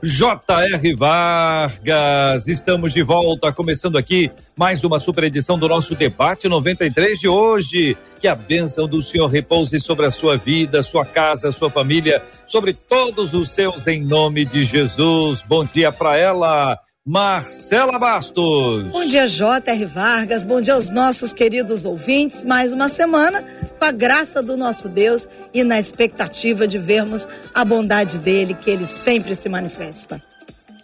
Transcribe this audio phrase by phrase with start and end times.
[0.00, 0.94] J.R.
[0.94, 7.26] Vargas, estamos de volta, começando aqui mais uma super edição do nosso debate 93 de
[7.26, 7.96] hoje.
[8.20, 12.72] Que a bênção do Senhor repouse sobre a sua vida, sua casa, sua família, sobre
[12.72, 15.42] todos os seus, em nome de Jesus.
[15.42, 16.78] Bom dia para ela.
[17.08, 18.84] Marcela Bastos.
[18.88, 19.86] Bom dia, J.R.
[19.86, 20.44] Vargas.
[20.44, 22.44] Bom dia aos nossos queridos ouvintes.
[22.44, 23.42] Mais uma semana
[23.78, 28.68] com a graça do nosso Deus e na expectativa de vermos a bondade dele, que
[28.68, 30.22] ele sempre se manifesta.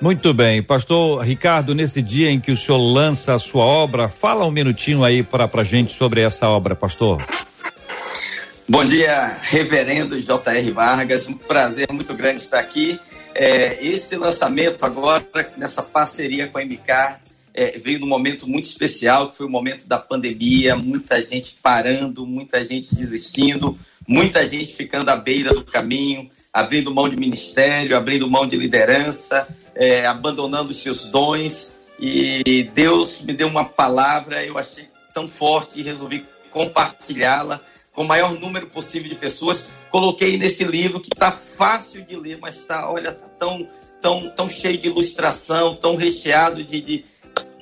[0.00, 4.46] Muito bem, pastor Ricardo, nesse dia em que o senhor lança a sua obra, fala
[4.46, 7.18] um minutinho aí para a gente sobre essa obra, pastor.
[8.68, 10.70] Bom dia, reverendo J.R.
[10.72, 12.98] Vargas, um prazer muito grande estar aqui.
[13.32, 15.24] É, esse lançamento agora,
[15.56, 17.20] nessa parceria com a MK,
[17.54, 22.26] é, veio num momento muito especial, que foi o momento da pandemia, muita gente parando,
[22.26, 28.30] muita gente desistindo, muita gente ficando à beira do caminho, abrindo mão de ministério, abrindo
[28.30, 31.68] mão de liderança, é, abandonando os seus dons.
[32.00, 37.60] E Deus me deu uma palavra, eu achei tão forte e resolvi compartilhá-la
[37.92, 39.66] com o maior número possível de pessoas.
[39.90, 43.68] Coloquei nesse livro que está fácil de ler, mas está, olha, tá tão,
[44.00, 47.04] tão, tão cheio de ilustração, tão recheado de, de,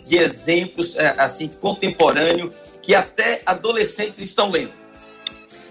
[0.04, 4.83] de exemplos é, assim contemporâneo que até adolescentes estão lendo.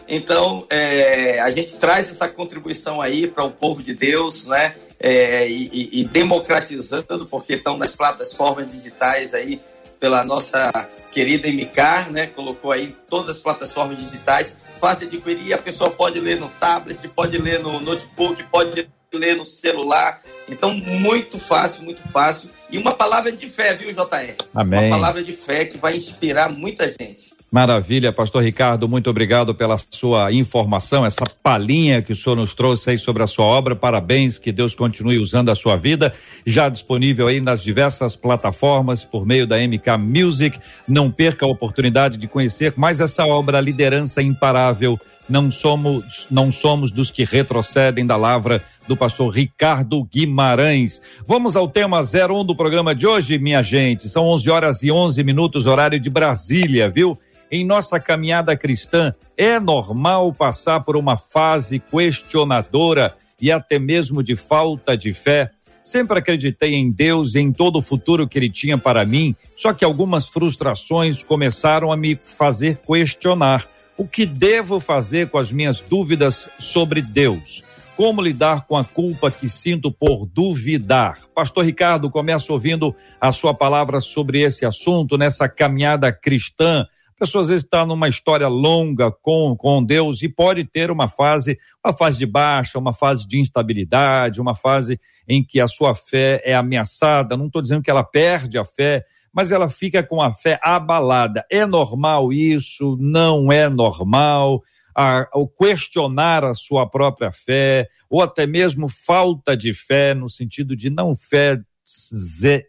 [0.07, 4.75] Então, é, a gente traz essa contribuição aí para o povo de Deus, né?
[5.03, 9.61] é, e, e, democratizando, porque estão nas plataformas digitais aí
[9.99, 10.71] pela nossa
[11.11, 12.27] querida MK, né?
[12.27, 17.05] Colocou aí todas as plataformas digitais, fácil de adquirir, a pessoa pode ler no tablet,
[17.09, 20.21] pode ler no notebook, pode ler no celular.
[20.47, 22.49] Então, muito fácil, muito fácil.
[22.69, 24.35] E uma palavra de fé, viu, JR?
[24.55, 24.87] Amém.
[24.87, 27.33] Uma palavra de fé que vai inspirar muita gente.
[27.53, 32.89] Maravilha, pastor Ricardo, muito obrigado pela sua informação, essa palhinha que o senhor nos trouxe
[32.89, 33.75] aí sobre a sua obra.
[33.75, 36.11] Parabéns, que Deus continue usando a sua vida.
[36.47, 40.59] Já disponível aí nas diversas plataformas por meio da MK Music.
[40.87, 44.99] Não perca a oportunidade de conhecer mais essa obra Liderança Imparável.
[45.27, 51.01] Não somos, não somos dos que retrocedem da lavra do pastor Ricardo Guimarães.
[51.25, 54.09] Vamos ao tema 01 do programa de hoje, minha gente.
[54.09, 57.17] São 11 horas e 11 minutos, horário de Brasília, viu?
[57.53, 64.35] em nossa caminhada cristã, é normal passar por uma fase questionadora e até mesmo de
[64.35, 65.51] falta de fé.
[65.79, 69.71] Sempre acreditei em Deus e em todo o futuro que Ele tinha para mim, só
[69.71, 73.67] que algumas frustrações começaram a me fazer questionar
[74.03, 77.63] o que devo fazer com as minhas dúvidas sobre Deus.
[77.95, 81.17] Como lidar com a culpa que sinto por duvidar?
[81.33, 86.85] Pastor Ricardo, começo ouvindo a sua palavra sobre esse assunto nessa caminhada cristã
[87.15, 91.07] a pessoa às vezes está numa história longa com, com Deus e pode ter uma
[91.07, 95.95] fase, uma fase de baixa, uma fase de instabilidade, uma fase em que a sua
[95.95, 97.37] fé é ameaçada.
[97.37, 101.43] Não estou dizendo que ela perde a fé, mas ela fica com a fé abalada.
[101.49, 102.95] É normal isso?
[102.99, 104.61] Não é normal?
[104.95, 110.75] A, o questionar a sua própria fé, ou até mesmo falta de fé, no sentido
[110.75, 111.59] de não fé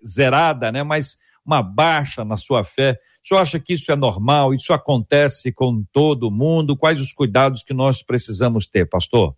[0.05, 0.83] zerada, né?
[0.83, 2.99] mas uma baixa na sua fé.
[3.23, 4.55] O senhor acha que isso é normal?
[4.55, 6.77] Isso acontece com todo mundo?
[6.77, 9.37] Quais os cuidados que nós precisamos ter, pastor?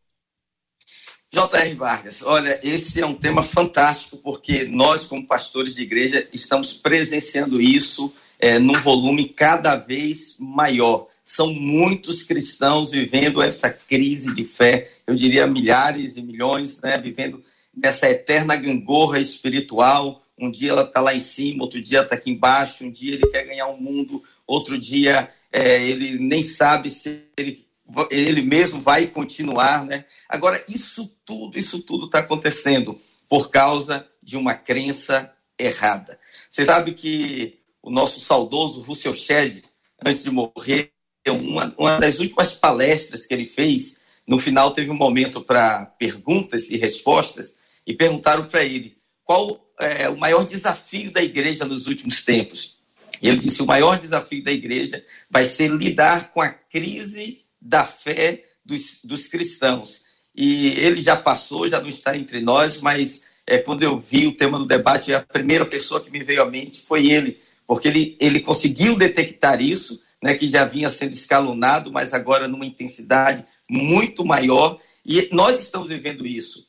[1.36, 1.74] J.R.
[1.74, 7.60] Vargas, olha, esse é um tema fantástico porque nós, como pastores de igreja, estamos presenciando
[7.60, 11.08] isso é, num volume cada vez maior.
[11.22, 17.44] São muitos cristãos vivendo essa crise de fé, eu diria milhares e milhões, né, vivendo
[17.76, 22.30] nessa eterna gangorra espiritual, um dia ela está lá em cima, outro dia está aqui
[22.30, 27.24] embaixo, um dia ele quer ganhar o mundo, outro dia é, ele nem sabe se
[27.36, 27.66] ele,
[28.10, 30.04] ele mesmo vai continuar, né?
[30.28, 36.18] Agora, isso tudo, isso tudo está acontecendo por causa de uma crença errada.
[36.50, 39.62] Você sabe que o nosso saudoso Russell Shedd,
[40.04, 40.90] antes de morrer,
[41.28, 46.70] uma, uma das últimas palestras que ele fez, no final teve um momento para perguntas
[46.70, 52.22] e respostas, e perguntaram para ele qual é, o maior desafio da igreja nos últimos
[52.22, 52.76] tempos.
[53.22, 58.44] Ele disse: o maior desafio da igreja vai ser lidar com a crise da fé
[58.64, 60.02] dos, dos cristãos.
[60.34, 64.36] E ele já passou, já não está entre nós, mas é, quando eu vi o
[64.36, 68.16] tema do debate, a primeira pessoa que me veio à mente foi ele, porque ele,
[68.20, 74.24] ele conseguiu detectar isso, né, que já vinha sendo escalonado, mas agora numa intensidade muito
[74.24, 74.78] maior.
[75.04, 76.66] E nós estamos vivendo isso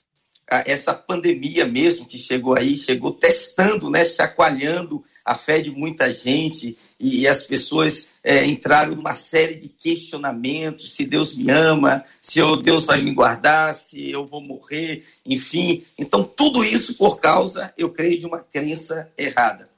[0.50, 6.78] essa pandemia mesmo que chegou aí, chegou testando, né, chacoalhando a fé de muita gente
[6.98, 12.40] e, e as pessoas é, entraram numa série de questionamentos: se Deus me ama, se
[12.40, 15.84] eu, Deus vai me guardar, se eu vou morrer, enfim.
[16.00, 19.70] Então, tudo isso por causa, eu creio, de uma crença errada.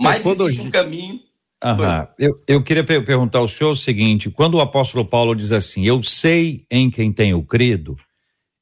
[0.00, 1.20] Mas, Mas existe um caminho.
[1.62, 2.08] Aham.
[2.18, 5.86] Eu, eu queria per perguntar ao senhor o seguinte: quando o apóstolo Paulo diz assim,
[5.86, 7.96] eu sei em quem tenho crido,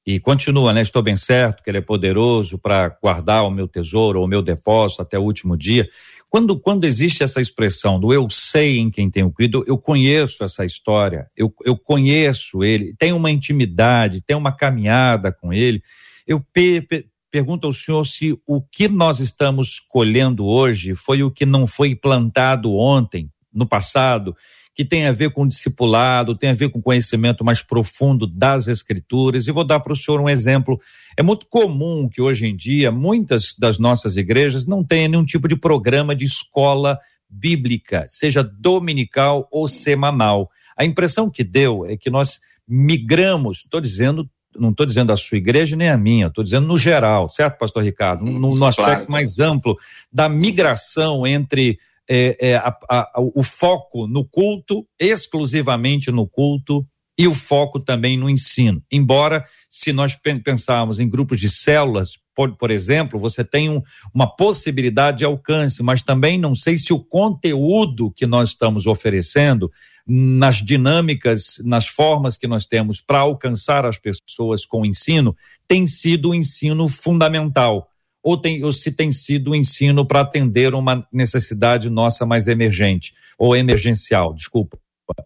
[0.07, 0.81] e continua, né?
[0.81, 4.43] Estou bem certo que ele é poderoso para guardar o meu tesouro ou o meu
[4.43, 5.89] depósito até o último dia.
[6.29, 10.65] Quando, quando existe essa expressão do eu sei em quem tenho crido, eu conheço essa
[10.65, 15.83] história, eu, eu conheço ele, tenho uma intimidade, tenho uma caminhada com ele.
[16.27, 21.31] Eu pe, pe, pergunto ao senhor se o que nós estamos colhendo hoje foi o
[21.31, 24.37] que não foi plantado ontem, no passado,
[24.75, 29.47] que tem a ver com discipulado, tem a ver com conhecimento mais profundo das escrituras.
[29.47, 30.81] E vou dar para o senhor um exemplo.
[31.17, 35.49] É muito comum que hoje em dia muitas das nossas igrejas não tenham nenhum tipo
[35.49, 36.99] de programa de escola
[37.29, 40.51] bíblica, seja dominical ou semanal.
[40.77, 45.39] A impressão que deu é que nós migramos, estou dizendo não estou dizendo a sua
[45.39, 48.25] igreja nem a minha, estou dizendo no geral, certo, pastor Ricardo?
[48.25, 49.13] No, no aspecto claro.
[49.13, 49.77] mais amplo
[50.13, 51.79] da migração entre
[52.13, 56.85] é, é, a, a, o foco no culto, exclusivamente no culto,
[57.17, 58.83] e o foco também no ensino.
[58.91, 64.27] Embora, se nós pensarmos em grupos de células, por, por exemplo, você tem um, uma
[64.27, 69.71] possibilidade de alcance, mas também não sei se o conteúdo que nós estamos oferecendo,
[70.07, 75.37] nas dinâmicas, nas formas que nós temos para alcançar as pessoas com o ensino,
[75.69, 77.87] tem sido o ensino fundamental
[78.23, 83.15] ou, tem, ou se tem sido o ensino para atender uma necessidade nossa mais emergente,
[83.39, 84.79] ou emergencial, desculpa.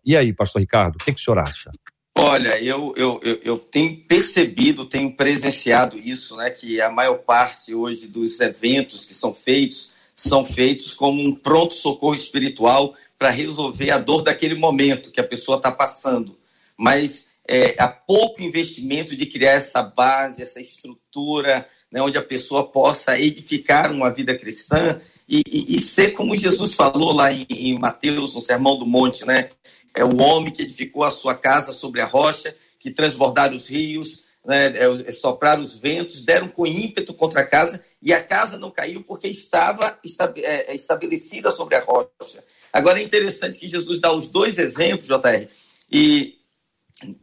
[0.05, 1.71] E aí, pastor Ricardo, o que, que o senhor acha?
[2.17, 7.75] Olha, eu, eu, eu, eu, tenho percebido, tenho presenciado isso, né, que a maior parte
[7.75, 13.99] hoje dos eventos que são feitos são feitos como um pronto-socorro espiritual para resolver a
[13.99, 16.39] dor daquele momento que a pessoa está passando.
[16.77, 22.67] Mas é, há pouco investimento de criar essa base, essa estrutura, né, onde a pessoa
[22.67, 27.79] possa edificar uma vida cristã e, e, e ser como Jesus falou lá em, em,
[27.79, 29.51] Mateus, no Sermão do Monte, né?
[29.95, 34.25] É o homem que edificou a sua casa sobre a rocha, que transbordaram os rios,
[34.45, 38.59] né, é, é sopraram os ventos, deram com ímpeto contra a casa e a casa
[38.59, 39.97] não caiu porque estava
[40.39, 42.43] é, é, estabelecida sobre a rocha.
[42.73, 45.47] Agora é interessante que Jesus dá os dois exemplos, JR,
[45.89, 46.39] e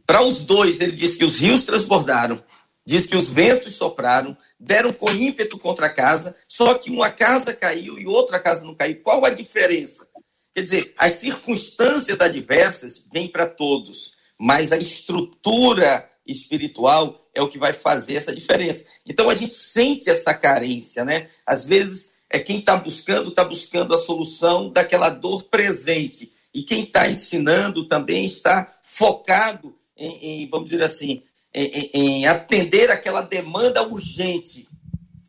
[0.06, 2.42] para os dois ele diz que os rios transbordaram,
[2.84, 7.54] diz que os ventos sopraram, deram com ímpeto contra a casa, só que uma casa
[7.54, 9.00] caiu e outra casa não caiu.
[9.02, 10.08] Qual a diferença?
[10.54, 17.58] Quer dizer, as circunstâncias adversas vêm para todos, mas a estrutura espiritual é o que
[17.58, 18.84] vai fazer essa diferença.
[19.06, 21.28] Então a gente sente essa carência, né?
[21.46, 26.32] Às vezes é quem está buscando, está buscando a solução daquela dor presente.
[26.52, 31.22] E quem está ensinando também está focado em, em vamos dizer assim,
[31.54, 34.68] em, em atender aquela demanda urgente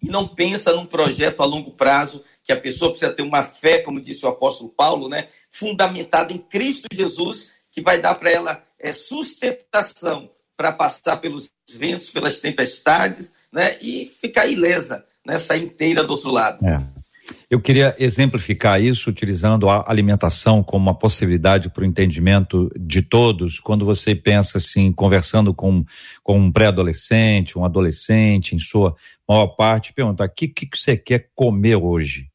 [0.01, 3.80] e não pensa num projeto a longo prazo que a pessoa precisa ter uma fé,
[3.80, 8.63] como disse o apóstolo Paulo, né, fundamentada em Cristo Jesus, que vai dar para ela
[8.77, 16.03] é, sustentação para passar pelos ventos, pelas tempestades, né, e ficar ilesa, né, sair inteira
[16.03, 16.65] do outro lado.
[16.65, 17.02] É.
[17.50, 23.60] Eu queria exemplificar isso utilizando a alimentação como uma possibilidade para o entendimento de todos.
[23.60, 25.84] Quando você pensa assim, conversando com,
[26.24, 28.96] com um pré-adolescente, um adolescente, em sua
[29.28, 32.30] maior parte, perguntar: o que, que você quer comer hoje?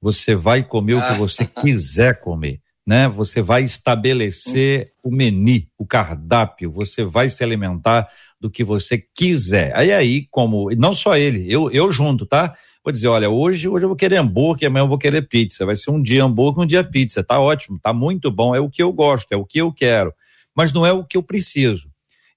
[0.00, 2.60] Você vai comer o que você quiser comer.
[2.86, 3.08] Né?
[3.08, 8.06] Você vai estabelecer o menu, o cardápio, você vai se alimentar
[8.38, 9.74] do que você quiser.
[9.74, 12.54] Aí aí, como não só ele, eu eu junto, tá?
[12.84, 15.64] Vou dizer, olha, hoje, hoje eu vou querer hambúrguer, amanhã eu vou querer pizza.
[15.64, 17.24] Vai ser um dia hambúrguer, um dia pizza.
[17.24, 20.12] Tá ótimo, tá muito bom, é o que eu gosto, é o que eu quero,
[20.54, 21.88] mas não é o que eu preciso.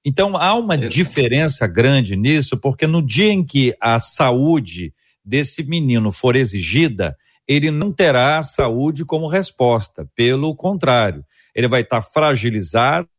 [0.06, 6.13] Então há uma diferença grande nisso, porque no dia em que a saúde desse menino
[6.13, 10.10] for exigida, ele não terá a saúde como resposta.
[10.16, 13.10] Pelo contrário, ele vai estar fragilizado,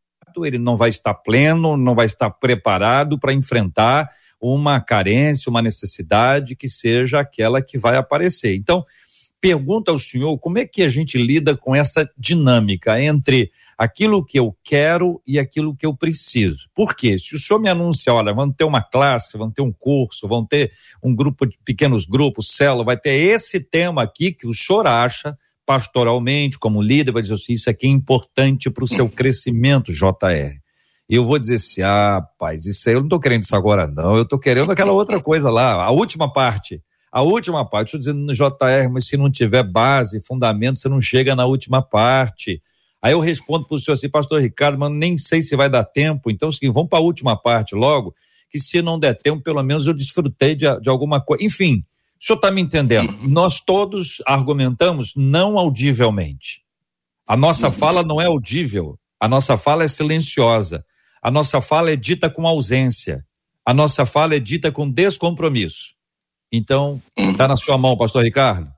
[0.43, 4.09] ele não vai estar pleno, não vai estar preparado para enfrentar
[4.39, 8.55] uma carência, uma necessidade que seja aquela que vai aparecer.
[8.55, 8.85] Então,
[9.41, 14.37] pergunta ao senhor como é que a gente lida com essa dinâmica entre aquilo que
[14.37, 16.69] eu quero e aquilo que eu preciso.
[16.75, 17.17] Por quê?
[17.17, 20.45] Se o senhor me anuncia, olha, vão ter uma classe, vão ter um curso, vão
[20.45, 24.85] ter um grupo de pequenos grupos, célula, vai ter esse tema aqui que o senhor
[24.85, 29.93] acha pastoralmente, como líder, vai dizer assim, isso aqui é importante para o seu crescimento,
[29.93, 30.59] JR
[31.15, 34.15] eu vou dizer assim, ah, rapaz, isso aí eu não tô querendo isso agora não,
[34.15, 38.19] eu tô querendo aquela outra coisa lá, a última parte, A última parte, estou dizendo
[38.19, 42.61] no JR, mas se não tiver base, fundamento, você não chega na última parte.
[43.01, 45.83] Aí eu respondo para o senhor assim, pastor Ricardo, mas nem sei se vai dar
[45.83, 46.29] tempo.
[46.29, 48.13] Então, assim, vamos para a última parte logo,
[48.51, 51.43] que se não der tempo, pelo menos eu desfrutei de, de alguma coisa.
[51.43, 51.83] Enfim,
[52.21, 53.17] o senhor está me entendendo?
[53.23, 56.61] Nós todos argumentamos não audivelmente.
[57.25, 60.83] A nossa fala não é audível, a nossa fala é silenciosa.
[61.21, 63.25] A nossa fala é dita com ausência.
[63.65, 65.93] A nossa fala é dita com descompromisso.
[66.51, 68.71] Então, está na sua mão, pastor Ricardo.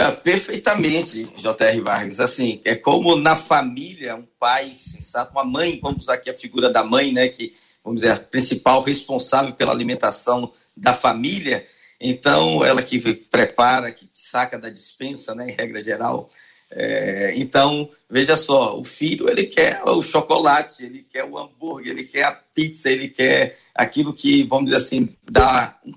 [0.00, 1.80] É, perfeitamente, J.R.
[1.80, 2.20] Vargas.
[2.20, 6.70] Assim, é como na família, um pai sensato, uma mãe, vamos usar aqui a figura
[6.70, 11.66] da mãe, né, que vamos dizer, a principal responsável pela alimentação da família.
[12.00, 16.30] Então, ela que prepara, que saca da dispensa, né, em regra geral.
[16.70, 22.04] É, então, veja só, o filho ele quer o chocolate, ele quer o hambúrguer, ele
[22.04, 25.92] quer a pizza, ele quer aquilo que, vamos dizer assim, dá um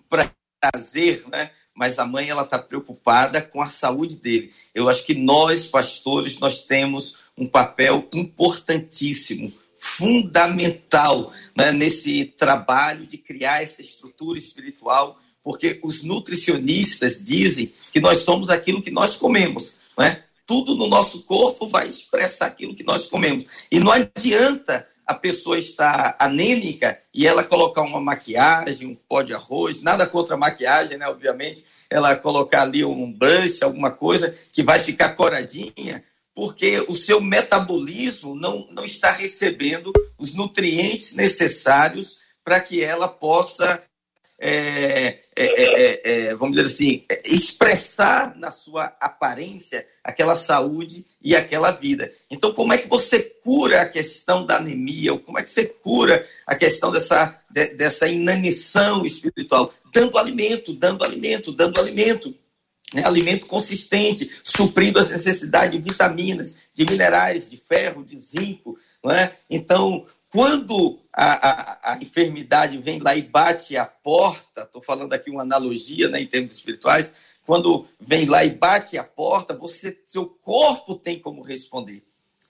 [0.61, 1.51] prazer, né?
[1.75, 4.53] mas a mãe ela está preocupada com a saúde dele.
[4.73, 13.17] Eu acho que nós, pastores, nós temos um papel importantíssimo, fundamental né, nesse trabalho de
[13.17, 19.73] criar essa estrutura espiritual, porque os nutricionistas dizem que nós somos aquilo que nós comemos,
[19.97, 20.23] né?
[20.51, 23.45] Tudo no nosso corpo vai expressar aquilo que nós comemos.
[23.71, 29.33] E não adianta a pessoa está anêmica e ela colocar uma maquiagem, um pó de
[29.33, 31.07] arroz, nada contra a maquiagem, né?
[31.07, 36.03] Obviamente, ela colocar ali um brush, alguma coisa que vai ficar coradinha,
[36.35, 43.81] porque o seu metabolismo não, não está recebendo os nutrientes necessários para que ela possa
[44.41, 51.35] é é, é, é, é, vamos dizer assim, expressar na sua aparência aquela saúde e
[51.35, 52.11] aquela vida.
[52.29, 55.13] Então, como é que você cura a questão da anemia?
[55.13, 59.73] Ou como é que você cura a questão dessa, de, dessa inanição espiritual?
[59.93, 62.35] Dando alimento, dando alimento, dando alimento.
[62.93, 63.05] Né?
[63.05, 68.77] Alimento consistente, suprindo as necessidades de vitaminas, de minerais, de ferro, de zinco.
[69.09, 69.31] É?
[69.49, 75.29] Então, quando a, a, a, enfermidade vem lá e bate a porta, estou falando aqui
[75.29, 77.13] uma analogia né, em termos espirituais,
[77.45, 82.01] quando vem lá e bate a porta, você, seu corpo tem como responder.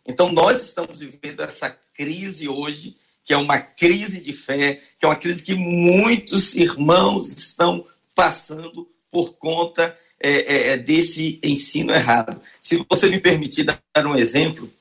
[0.05, 5.07] Então nós estamos vivendo essa crise hoje, que é uma crise de fé, que é
[5.07, 12.39] uma crise que muitos irmãos estão passando por conta é, é, é desse ensino errado.
[12.59, 14.71] Se você me permitir dar um exemplo,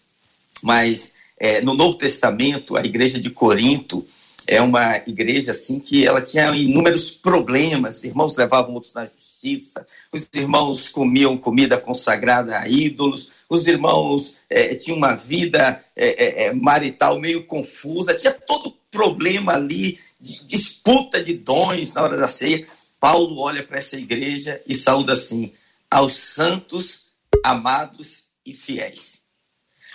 [0.62, 4.06] mas é, no Novo Testamento, a igreja de Corinto
[4.46, 7.98] é uma igreja assim que ela tinha inúmeros problemas.
[7.98, 14.34] Os irmãos levavam outros na justiça, os irmãos comiam comida consagrada a ídolos, os irmãos
[14.50, 20.44] é, tinham uma vida é, é, é marital meio confusa, tinha todo problema ali de
[20.44, 22.66] disputa de dons na hora da ceia.
[23.00, 25.52] Paulo olha para essa igreja e saúda assim:
[25.90, 27.06] aos santos,
[27.42, 29.20] amados e fiéis.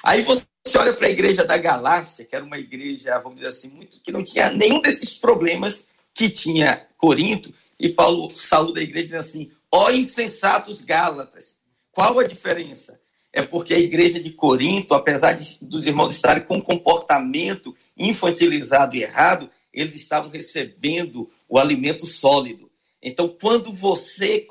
[0.03, 3.49] Aí você você olha para a igreja da Galácia, que era uma igreja, vamos dizer
[3.49, 8.84] assim, muito que não tinha nenhum desses problemas que tinha Corinto, e Paulo saúda a
[8.84, 11.56] igreja dizendo assim: ó insensatos Gálatas.
[11.91, 12.99] Qual a diferença?
[13.32, 18.95] É porque a igreja de Corinto, apesar de, dos irmãos estarem com um comportamento infantilizado
[18.95, 22.71] e errado, eles estavam recebendo o alimento sólido.
[23.01, 24.45] Então, quando você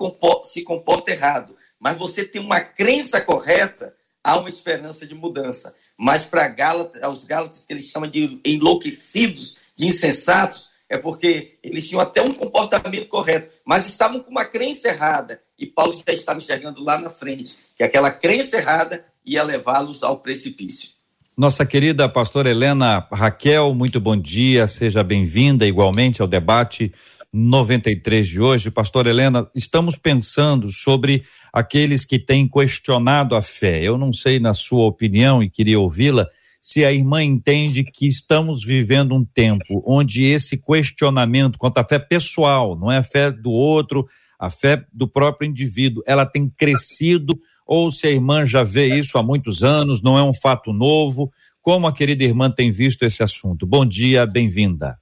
[0.44, 5.74] se comporta errado, mas você tem uma crença correta, há uma esperança de mudança.
[5.98, 11.88] Mas para Gálatas, aos Gálatas, que eles chamam de enlouquecidos, de insensatos, é porque eles
[11.88, 15.40] tinham até um comportamento correto, mas estavam com uma crença errada.
[15.58, 20.18] E Paulo já estava enxergando lá na frente que aquela crença errada ia levá-los ao
[20.18, 20.90] precipício.
[21.36, 26.92] Nossa querida pastora Helena Raquel, muito bom dia, seja bem-vinda igualmente ao debate
[27.32, 28.70] 93 de hoje.
[28.70, 31.24] Pastor Helena, estamos pensando sobre
[31.54, 33.80] aqueles que têm questionado a fé.
[33.80, 36.26] Eu não sei, na sua opinião, e queria ouvi-la,
[36.60, 42.00] se a irmã entende que estamos vivendo um tempo onde esse questionamento quanto à fé
[42.00, 44.04] pessoal, não é a fé do outro,
[44.36, 49.16] a fé do próprio indivíduo, ela tem crescido, ou se a irmã já vê isso
[49.16, 51.30] há muitos anos, não é um fato novo.
[51.62, 53.64] Como a querida irmã tem visto esse assunto?
[53.64, 54.98] Bom dia, bem-vinda.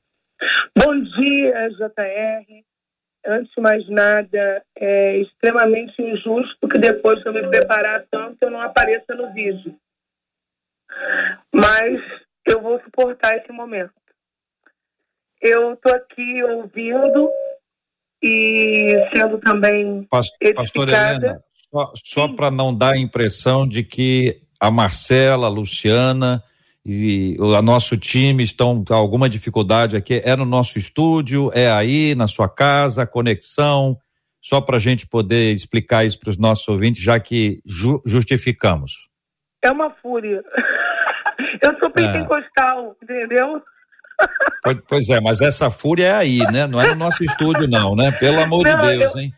[0.78, 2.71] Bom dia, JR.
[3.24, 8.50] Antes de mais nada, é extremamente injusto que depois de eu me preparar tanto eu
[8.50, 9.76] não apareça no vídeo.
[11.54, 12.00] Mas
[12.46, 13.92] eu vou suportar esse momento.
[15.40, 17.30] Eu estou aqui ouvindo
[18.22, 20.06] e sendo também.
[20.10, 26.42] Pastor Helena, só, só para não dar a impressão de que a Marcela, a Luciana
[26.84, 30.20] e o nosso time estão com alguma dificuldade aqui.
[30.24, 33.96] É no nosso estúdio, é aí, na sua casa, conexão.
[34.40, 39.08] Só para a gente poder explicar isso para os nossos ouvintes, já que ju justificamos.
[39.64, 40.42] É uma fúria.
[41.62, 43.04] Eu sou pentecostal, é.
[43.04, 43.62] entendeu?
[44.88, 46.66] Pois, é, mas essa fúria é aí, né?
[46.66, 48.10] Não é no nosso estúdio, não, né?
[48.12, 49.20] Pelo amor não, de Deus, eu...
[49.20, 49.32] hein?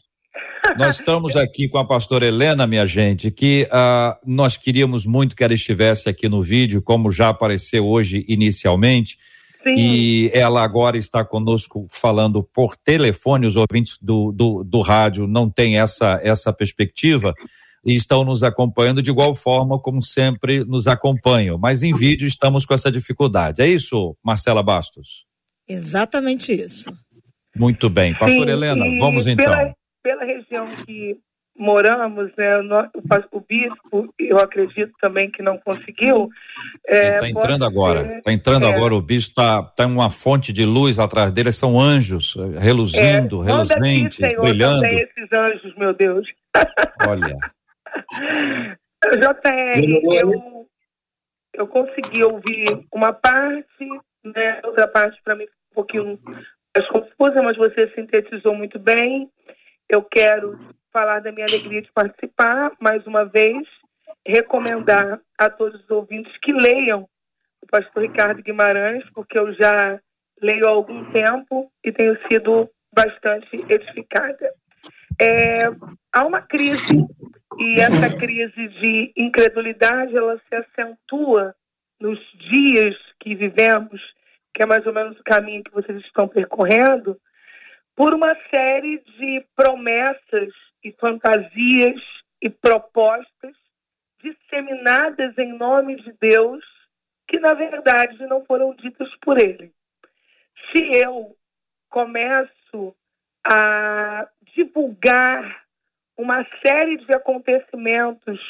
[0.78, 5.44] Nós estamos aqui com a pastora Helena, minha gente, que uh, nós queríamos muito que
[5.44, 9.16] ela estivesse aqui no vídeo, como já apareceu hoje inicialmente.
[9.62, 9.74] Sim.
[9.76, 15.48] E ela agora está conosco falando por telefone, os ouvintes do, do, do rádio não
[15.48, 17.32] têm essa, essa perspectiva
[17.84, 21.56] e estão nos acompanhando de igual forma como sempre nos acompanham.
[21.58, 23.62] Mas em vídeo estamos com essa dificuldade.
[23.62, 25.24] É isso, Marcela Bastos?
[25.68, 26.92] Exatamente isso.
[27.56, 28.12] Muito bem.
[28.12, 29.50] Pastor Sim, Helena, vamos então.
[29.50, 31.18] Pela, pela região que
[31.56, 32.58] moramos, né,
[33.30, 36.28] o, bispo, eu acredito também que não conseguiu.
[36.86, 40.52] Está é, tá entrando agora, está entrando é, agora, o bispo está tá uma fonte
[40.52, 44.84] de luz atrás dele, são anjos eh, reluzindo, é, reluzentes, aqui, Senhor, brilhando.
[44.84, 46.26] esses anjos, meu Deus.
[47.08, 47.34] Olha.
[49.04, 49.84] JR,
[50.20, 50.66] eu,
[51.54, 53.86] eu consegui ouvir uma parte,
[54.24, 56.18] né, outra parte para mim um pouquinho
[56.76, 59.30] mais confusa, mas você sintetizou muito bem.
[59.94, 60.58] Eu quero
[60.92, 63.64] falar da minha alegria de participar, mais uma vez,
[64.26, 67.08] recomendar a todos os ouvintes que leiam
[67.62, 70.00] o pastor Ricardo Guimarães, porque eu já
[70.42, 74.52] leio há algum tempo e tenho sido bastante edificada.
[75.22, 75.58] É,
[76.12, 77.06] há uma crise
[77.56, 81.54] e essa crise de incredulidade ela se acentua
[82.00, 82.18] nos
[82.50, 84.02] dias que vivemos,
[84.52, 87.16] que é mais ou menos o caminho que vocês estão percorrendo,
[87.96, 90.52] por uma série de promessas
[90.82, 92.00] e fantasias
[92.40, 93.56] e propostas
[94.22, 96.64] disseminadas em nome de Deus
[97.26, 99.72] que na verdade não foram ditas por ele.
[100.70, 101.36] Se eu
[101.88, 102.94] começo
[103.46, 105.64] a divulgar
[106.16, 108.40] uma série de acontecimentos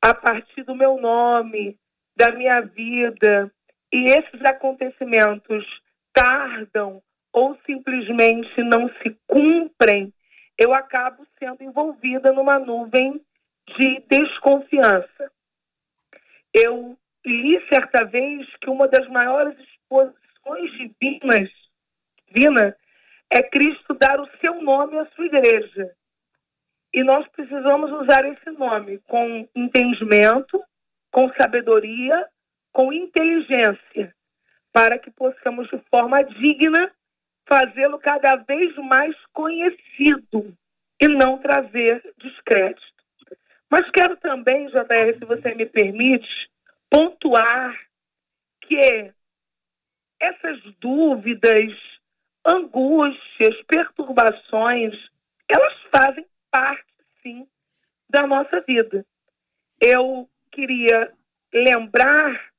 [0.00, 1.78] a partir do meu nome,
[2.16, 3.52] da minha vida,
[3.92, 5.64] e esses acontecimentos
[6.12, 10.12] tardam ou simplesmente não se cumprem,
[10.58, 13.20] eu acabo sendo envolvida numa nuvem
[13.76, 15.32] de desconfiança.
[16.52, 21.50] Eu li certa vez que uma das maiores exposições divinas
[22.28, 22.76] divina
[23.30, 25.90] é Cristo dar o seu nome à sua igreja.
[26.92, 30.62] E nós precisamos usar esse nome com entendimento,
[31.10, 32.28] com sabedoria,
[32.72, 34.14] com inteligência,
[34.72, 36.92] para que possamos, de forma digna,
[37.46, 40.56] fazê-lo cada vez mais conhecido
[41.00, 42.92] e não trazer descrédito.
[43.70, 46.28] Mas quero também, JR, se você me permite,
[46.90, 47.74] pontuar
[48.60, 49.12] que
[50.20, 51.72] essas dúvidas,
[52.46, 54.94] angústias, perturbações,
[55.48, 56.84] elas fazem parte,
[57.22, 57.48] sim,
[58.08, 59.04] da nossa vida.
[59.80, 61.12] Eu queria
[61.52, 62.52] lembrar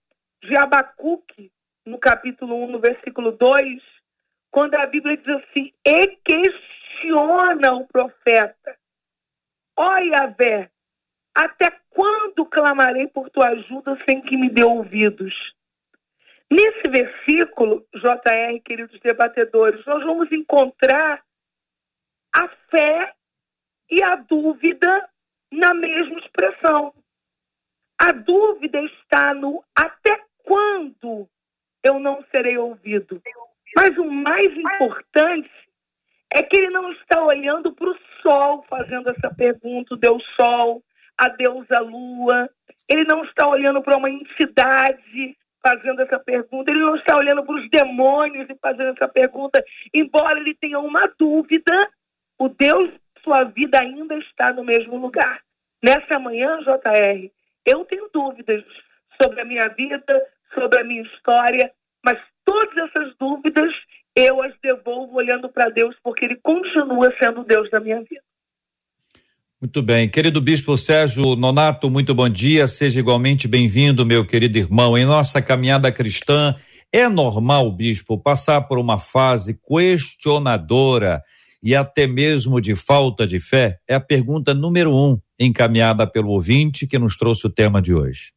[0.44, 1.52] de Abacuque,
[1.86, 3.82] no capítulo 1, no versículo 2,
[4.54, 8.78] quando a Bíblia diz assim: e questiona o profeta.
[9.76, 10.70] Ó Yahvé,
[11.36, 15.34] até quando clamarei por tua ajuda sem que me dê ouvidos?
[16.52, 21.24] Nesse versículo, JR, queridos debatedores, nós vamos encontrar
[22.36, 23.12] a fé
[23.90, 25.10] e a dúvida
[25.52, 26.94] na mesma expressão.
[28.00, 31.28] A dúvida está no até quando
[31.84, 33.20] eu não serei ouvido.
[33.76, 35.50] Mas o mais importante
[36.32, 40.84] é que ele não está olhando para o sol fazendo essa pergunta, o Deus Sol,
[41.18, 42.50] a deusa Lua.
[42.90, 47.56] Ele não está olhando para uma entidade fazendo essa pergunta, ele não está olhando para
[47.56, 49.64] os demônios e fazendo essa pergunta.
[49.94, 51.90] Embora ele tenha uma dúvida,
[52.38, 52.92] o Deus
[53.24, 55.40] sua vida ainda está no mesmo lugar.
[55.82, 57.32] Nessa manhã, JR,
[57.66, 58.64] eu tenho dúvidas
[59.22, 60.04] sobre a minha vida,
[60.54, 61.72] sobre a minha história,
[62.04, 63.72] mas todas essas dúvidas
[64.16, 68.22] eu as devolvo olhando para Deus, porque Ele continua sendo Deus da minha vida.
[69.60, 70.10] Muito bem.
[70.10, 72.68] Querido Bispo Sérgio Nonato, muito bom dia.
[72.68, 74.98] Seja igualmente bem-vindo, meu querido irmão.
[74.98, 76.56] Em nossa caminhada cristã,
[76.92, 81.24] é normal, Bispo, passar por uma fase questionadora
[81.64, 83.80] e até mesmo de falta de fé?
[83.88, 88.34] É a pergunta número um encaminhada pelo ouvinte que nos trouxe o tema de hoje.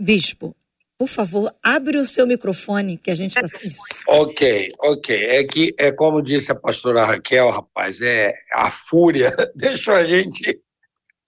[0.00, 0.56] Bispo,
[0.98, 3.48] por favor, abre o seu microfone que a gente está.
[4.08, 5.24] Ok, ok.
[5.24, 10.60] É que é como disse a pastora Raquel, rapaz, é a fúria deixou a gente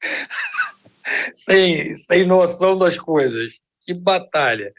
[1.35, 3.59] sem, sem noção das coisas.
[3.81, 4.73] Que batalha.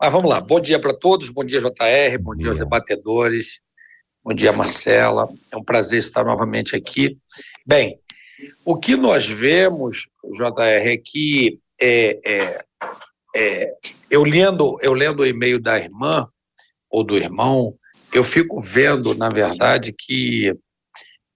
[0.00, 0.40] Mas vamos lá.
[0.40, 1.28] Bom dia para todos.
[1.28, 2.18] Bom dia, JR.
[2.20, 3.60] Bom dia aos debatedores.
[4.22, 5.28] Bom dia, Marcela.
[5.50, 7.18] É um prazer estar novamente aqui.
[7.66, 7.98] Bem,
[8.64, 12.64] o que nós vemos, JR, é que é, é,
[13.34, 13.72] é,
[14.10, 16.28] eu lendo eu lendo o e-mail da irmã
[16.90, 17.76] ou do irmão,
[18.12, 20.54] eu fico vendo, na verdade, que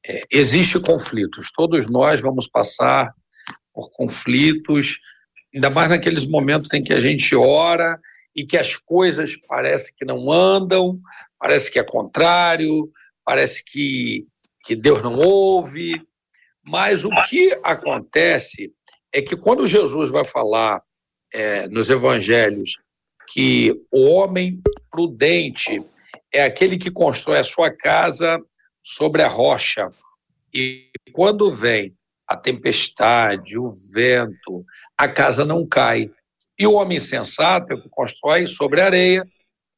[0.07, 1.50] é, existe conflitos.
[1.55, 3.12] Todos nós vamos passar
[3.72, 4.98] por conflitos,
[5.55, 7.98] ainda mais naqueles momentos em que a gente ora
[8.35, 10.98] e que as coisas parece que não andam,
[11.38, 12.90] parece que é contrário,
[13.24, 14.26] parece que,
[14.64, 16.02] que Deus não ouve.
[16.64, 18.72] Mas o que acontece
[19.12, 20.83] é que quando Jesus vai falar
[21.33, 22.79] é, nos evangelhos
[23.29, 25.85] que o homem prudente
[26.33, 28.38] é aquele que constrói a sua casa
[28.83, 29.90] sobre a rocha.
[30.53, 31.95] E quando vem
[32.27, 34.64] a tempestade, o vento,
[34.97, 36.11] a casa não cai.
[36.59, 39.27] E o homem sensato é que constrói sobre a areia,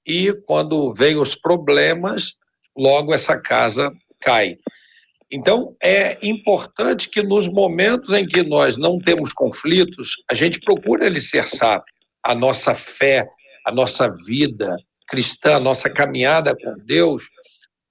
[0.07, 2.35] e quando vem os problemas,
[2.77, 3.91] logo essa casa
[4.21, 4.59] cai.
[5.35, 11.05] Então, é importante que nos momentos em que nós não temos conflitos, a gente procure
[11.05, 11.83] alicerçar
[12.23, 13.29] a nossa fé,
[13.67, 14.77] a nossa vida
[15.09, 17.25] cristã, a nossa caminhada com Deus,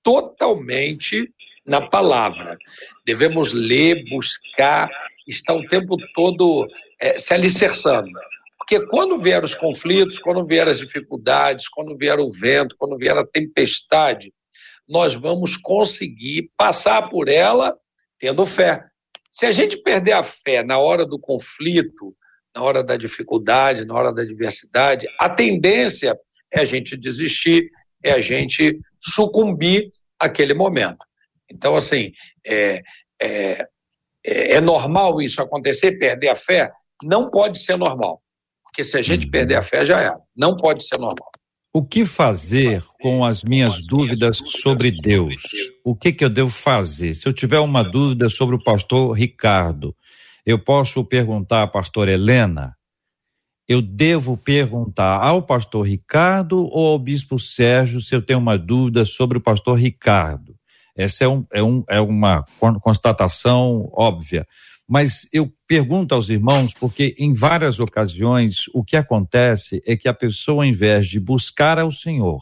[0.02, 1.30] totalmente
[1.66, 2.58] na palavra.
[3.06, 4.90] Devemos ler, buscar,
[5.28, 6.66] estar o tempo todo
[6.98, 8.10] é, se alicerçando.
[8.58, 13.18] Porque quando vier os conflitos, quando vier as dificuldades, quando vier o vento, quando vier
[13.18, 14.32] a tempestade,
[14.94, 17.76] nós vamos conseguir passar por ela
[18.20, 18.86] tendo fé.
[19.32, 22.16] Se a gente perder a fé na hora do conflito,
[22.56, 26.16] na hora da dificuldade, na hora da adversidade, a tendência
[26.54, 27.72] é a gente desistir,
[28.04, 31.04] é a gente sucumbir àquele momento.
[31.50, 32.12] Então, assim,
[32.46, 32.84] é,
[33.20, 33.68] é,
[34.24, 36.72] é, é normal isso acontecer, perder a fé?
[37.02, 38.22] Não pode ser normal.
[38.64, 40.16] Porque se a gente perder a fé, já é.
[40.36, 41.32] Não pode ser normal.
[41.76, 45.42] O que fazer com as minhas dúvidas sobre Deus?
[45.84, 47.16] O que, que eu devo fazer?
[47.16, 49.96] Se eu tiver uma dúvida sobre o pastor Ricardo,
[50.46, 52.78] eu posso perguntar à pastora Helena?
[53.68, 59.04] Eu devo perguntar ao pastor Ricardo ou ao bispo Sérgio se eu tenho uma dúvida
[59.04, 60.56] sobre o pastor Ricardo?
[60.96, 62.46] Essa é, um, é, um, é uma
[62.82, 64.46] constatação óbvia.
[64.88, 70.14] Mas eu pergunto aos irmãos, porque em várias ocasiões o que acontece é que a
[70.14, 72.42] pessoa, ao invés de buscar ao Senhor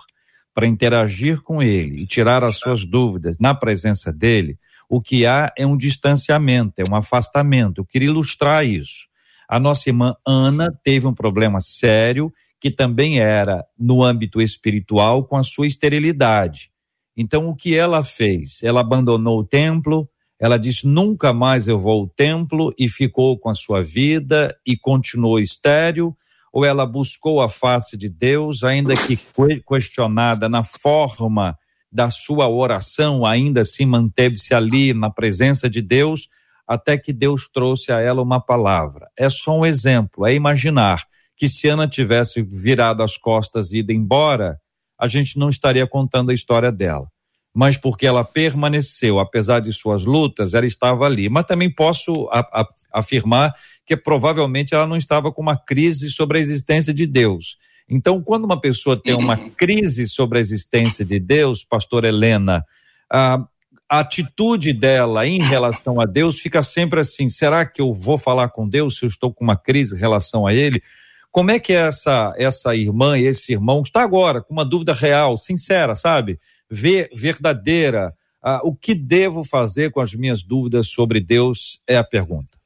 [0.54, 4.58] para interagir com Ele e tirar as suas dúvidas na presença dele,
[4.90, 7.80] o que há é um distanciamento, é um afastamento.
[7.80, 9.08] Eu queria ilustrar isso.
[9.48, 15.36] A nossa irmã Ana teve um problema sério que também era no âmbito espiritual com
[15.36, 16.70] a sua esterilidade.
[17.16, 18.62] Então, o que ela fez?
[18.62, 20.08] Ela abandonou o templo,
[20.42, 24.76] ela disse: nunca mais eu vou ao templo e ficou com a sua vida e
[24.76, 26.18] continuou estéril,
[26.52, 29.20] ou ela buscou a face de Deus, ainda que
[29.66, 31.56] questionada na forma
[31.92, 36.28] da sua oração, ainda assim manteve-se ali na presença de Deus,
[36.68, 39.10] até que Deus trouxe a ela uma palavra.
[39.16, 41.04] É só um exemplo, é imaginar
[41.38, 44.58] que se Ana tivesse virado as costas e ido embora,
[45.00, 47.08] a gente não estaria contando a história dela
[47.54, 51.30] mas porque ela permaneceu, apesar de suas lutas, ela estava ali.
[51.30, 53.54] Mas também posso a, a, afirmar
[53.86, 57.58] que provavelmente ela não estava com uma crise sobre a existência de Deus.
[57.90, 59.50] Então, quando uma pessoa tem uma uhum.
[59.50, 62.64] crise sobre a existência de Deus, pastor Helena,
[63.12, 63.44] a,
[63.90, 68.48] a atitude dela em relação a Deus fica sempre assim: será que eu vou falar
[68.50, 70.82] com Deus se eu estou com uma crise em relação a Ele?
[71.30, 75.38] Como é que essa, essa irmã e esse irmão está agora com uma dúvida real,
[75.38, 76.40] sincera, sabe?
[76.72, 78.16] Ver, verdadeira.
[78.42, 82.58] Ah, o que devo fazer com as minhas dúvidas sobre Deus é a pergunta.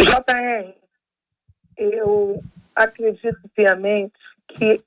[0.00, 0.72] JR,
[1.76, 2.42] eu
[2.74, 4.14] acredito piamente
[4.48, 4.80] que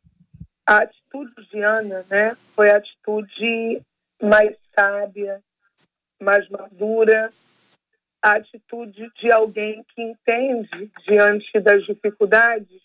[0.65, 3.81] a atitude de Ana né, foi a atitude
[4.21, 5.41] mais sábia,
[6.19, 7.31] mais madura,
[8.21, 12.81] a atitude de alguém que entende, diante das dificuldades,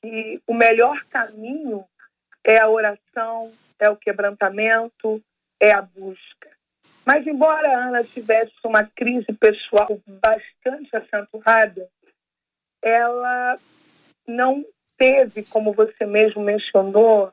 [0.00, 1.84] que o melhor caminho
[2.44, 3.50] é a oração,
[3.84, 5.22] é o quebrantamento,
[5.60, 6.50] é a busca.
[7.06, 11.88] Mas, embora a Ana tivesse uma crise pessoal bastante acentuada,
[12.82, 13.56] ela
[14.26, 14.64] não
[14.96, 17.32] teve, como você mesmo mencionou,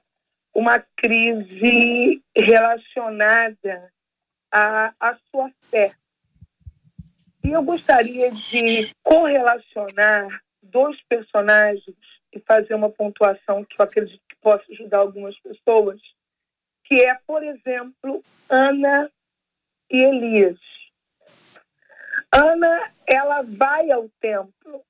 [0.53, 3.91] uma crise relacionada
[4.51, 5.93] à, à sua fé.
[7.43, 10.27] E eu gostaria de correlacionar
[10.61, 11.95] dois personagens
[12.33, 15.99] e fazer uma pontuação que eu acredito que possa ajudar algumas pessoas
[16.91, 19.09] que é, por exemplo, Ana
[19.89, 20.59] e Elias.
[22.29, 24.83] Ana, ela vai ao templo,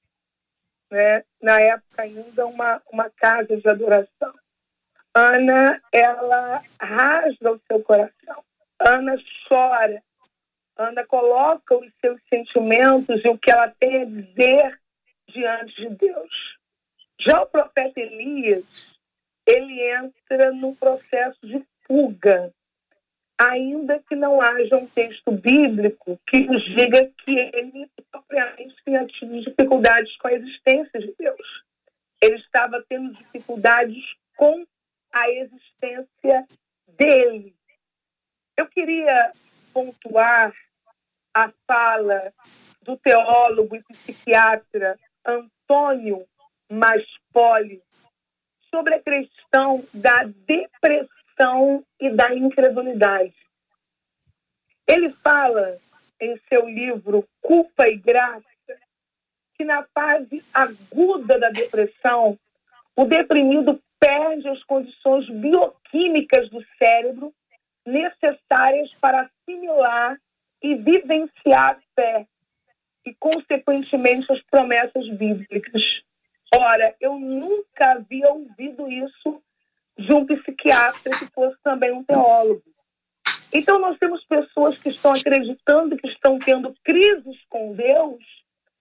[0.89, 1.23] né?
[1.39, 4.33] na época ainda uma, uma casa de adoração.
[5.13, 8.43] Ana, ela rasga o seu coração.
[8.79, 9.15] Ana
[9.47, 10.01] chora.
[10.75, 14.79] Ana coloca os seus sentimentos e o que ela tem a dizer
[15.27, 16.57] diante de Deus.
[17.19, 18.65] Já o profeta Elias,
[19.45, 22.53] ele entra num processo de fuga,
[23.37, 29.41] ainda que não haja um texto bíblico que nos diga que ele propriamente tinha tido
[29.41, 31.63] dificuldades com a existência de Deus.
[32.21, 34.01] Ele estava tendo dificuldades
[34.37, 34.65] com
[35.11, 36.47] a existência
[36.87, 37.53] dele.
[38.55, 39.33] Eu queria
[39.73, 40.53] pontuar
[41.33, 42.33] a fala
[42.83, 46.25] do teólogo e psiquiatra Antônio
[46.69, 47.81] Maspoli
[48.69, 51.20] sobre a questão da depressão
[51.99, 53.35] e da incredulidade.
[54.87, 55.77] Ele fala
[56.19, 58.45] em seu livro Culpa e Graça
[59.55, 62.37] que na fase aguda da depressão,
[62.95, 67.31] o deprimido perde as condições bioquímicas do cérebro
[67.85, 70.17] necessárias para assimilar
[70.63, 72.27] e vivenciar a fé
[73.05, 75.83] e, consequentemente, as promessas bíblicas.
[76.55, 79.43] Ora, eu nunca havia ouvido isso
[79.97, 82.63] de um psiquiatra que fosse também um teólogo.
[83.53, 88.23] Então, nós temos pessoas que estão acreditando que estão tendo crises com Deus,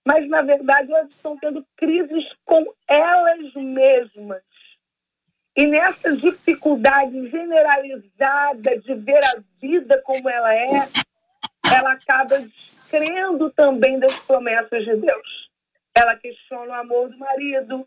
[0.06, 4.42] mas, na verdade, elas estão tendo crises com elas mesmas.
[5.56, 10.88] E nessa dificuldade generalizada de ver a vida como ela é,
[11.74, 12.36] ela acaba
[12.88, 15.50] crendo também das promessas de Deus.
[15.94, 17.86] Ela questiona o amor do marido,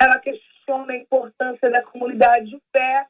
[0.00, 0.18] ela
[0.68, 3.06] questiona a importância da comunidade de fé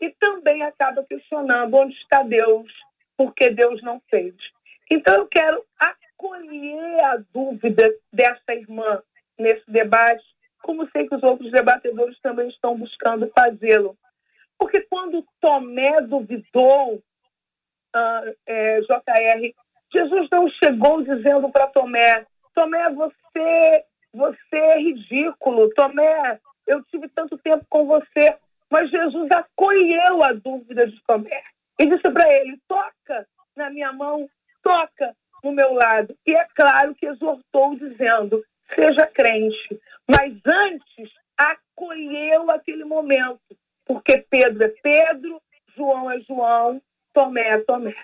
[0.00, 2.70] e também acaba questionando onde está Deus,
[3.16, 4.34] porque Deus não fez.
[4.90, 9.02] Então eu quero acolher a dúvida dessa irmã
[9.38, 10.24] nesse debate,
[10.62, 13.96] como sei que os outros debatedores também estão buscando fazê-lo.
[14.58, 19.54] Porque quando Tomé duvidou, uh, é, JR,
[19.92, 25.70] Jesus não chegou dizendo para Tomé: Tomé, você, você é ridículo.
[25.74, 28.36] Tomé, eu tive tanto tempo com você.
[28.70, 31.42] Mas Jesus acolheu a dúvida de Tomé
[31.78, 33.26] e disse para ele: toca
[33.56, 34.28] na minha mão,
[34.62, 36.14] toca no meu lado.
[36.26, 39.80] E é claro que exortou dizendo: seja crente.
[40.06, 43.40] Mas antes acolheu aquele momento,
[43.86, 45.40] porque Pedro é Pedro,
[45.74, 46.82] João é João,
[47.14, 47.94] Tomé é Tomé.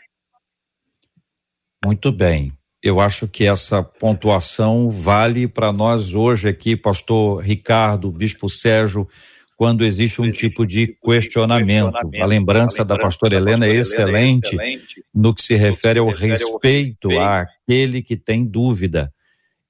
[1.84, 2.52] Muito bem.
[2.84, 9.08] Eu acho que essa pontuação vale para nós hoje aqui, pastor Ricardo, bispo Sérgio,
[9.56, 11.96] quando existe um tipo de questionamento.
[12.20, 14.54] A lembrança da pastora Helena é excelente
[15.14, 19.10] no que se refere ao respeito àquele que tem dúvida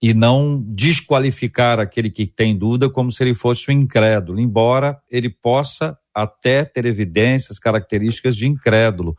[0.03, 5.31] e não desqualificar aquele que tem dúvida como se ele fosse um incrédulo, embora ele
[5.31, 9.15] possa até ter evidências, características de incrédulo.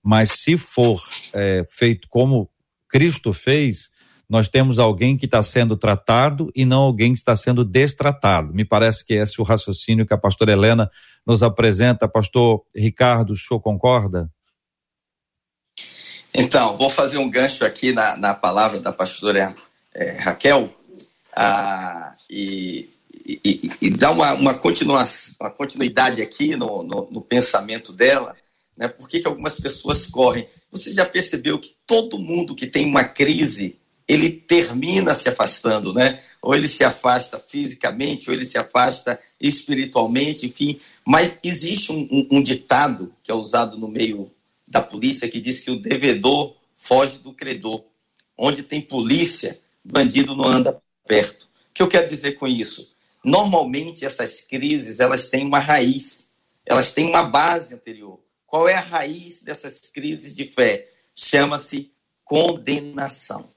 [0.00, 1.02] Mas se for
[1.34, 2.48] é, feito como
[2.90, 3.90] Cristo fez,
[4.28, 8.52] nós temos alguém que está sendo tratado e não alguém que está sendo destratado.
[8.52, 10.90] Me parece que esse é o raciocínio que a pastora Helena
[11.26, 12.08] nos apresenta.
[12.08, 14.30] Pastor Ricardo, o senhor concorda?
[16.32, 19.54] Então, vou fazer um gancho aqui na, na palavra da pastora
[19.92, 20.72] é, Raquel
[21.34, 22.88] ah, e,
[23.26, 24.60] e, e, dar uma, uma,
[25.40, 28.36] uma continuidade aqui no, no, no pensamento dela
[28.80, 28.88] né?
[28.88, 30.48] Por que, que algumas pessoas correm?
[30.70, 36.22] Você já percebeu que todo mundo que tem uma crise, ele termina se afastando, né?
[36.40, 40.80] Ou ele se afasta fisicamente, ou ele se afasta espiritualmente, enfim.
[41.04, 44.30] Mas existe um, um, um ditado que é usado no meio
[44.66, 47.84] da polícia que diz que o devedor foge do credor.
[48.38, 51.44] Onde tem polícia, bandido não anda perto.
[51.70, 52.88] O que eu quero dizer com isso?
[53.24, 56.30] Normalmente essas crises elas têm uma raiz,
[56.64, 58.19] elas têm uma base anterior.
[58.50, 60.88] Qual é a raiz dessas crises de fé?
[61.14, 61.92] Chama-se
[62.24, 63.48] condenação.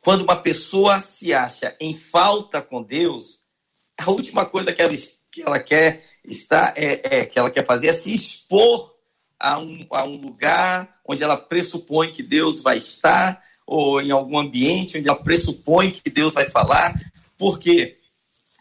[0.00, 3.42] Quando uma pessoa se acha em falta com Deus,
[3.98, 4.94] a última coisa que ela,
[5.28, 8.94] que ela quer está é, é, que ela quer fazer é se expor
[9.40, 14.38] a um, a um lugar onde ela pressupõe que Deus vai estar, ou em algum
[14.38, 16.94] ambiente onde ela pressupõe que Deus vai falar.
[17.36, 17.98] Por quê?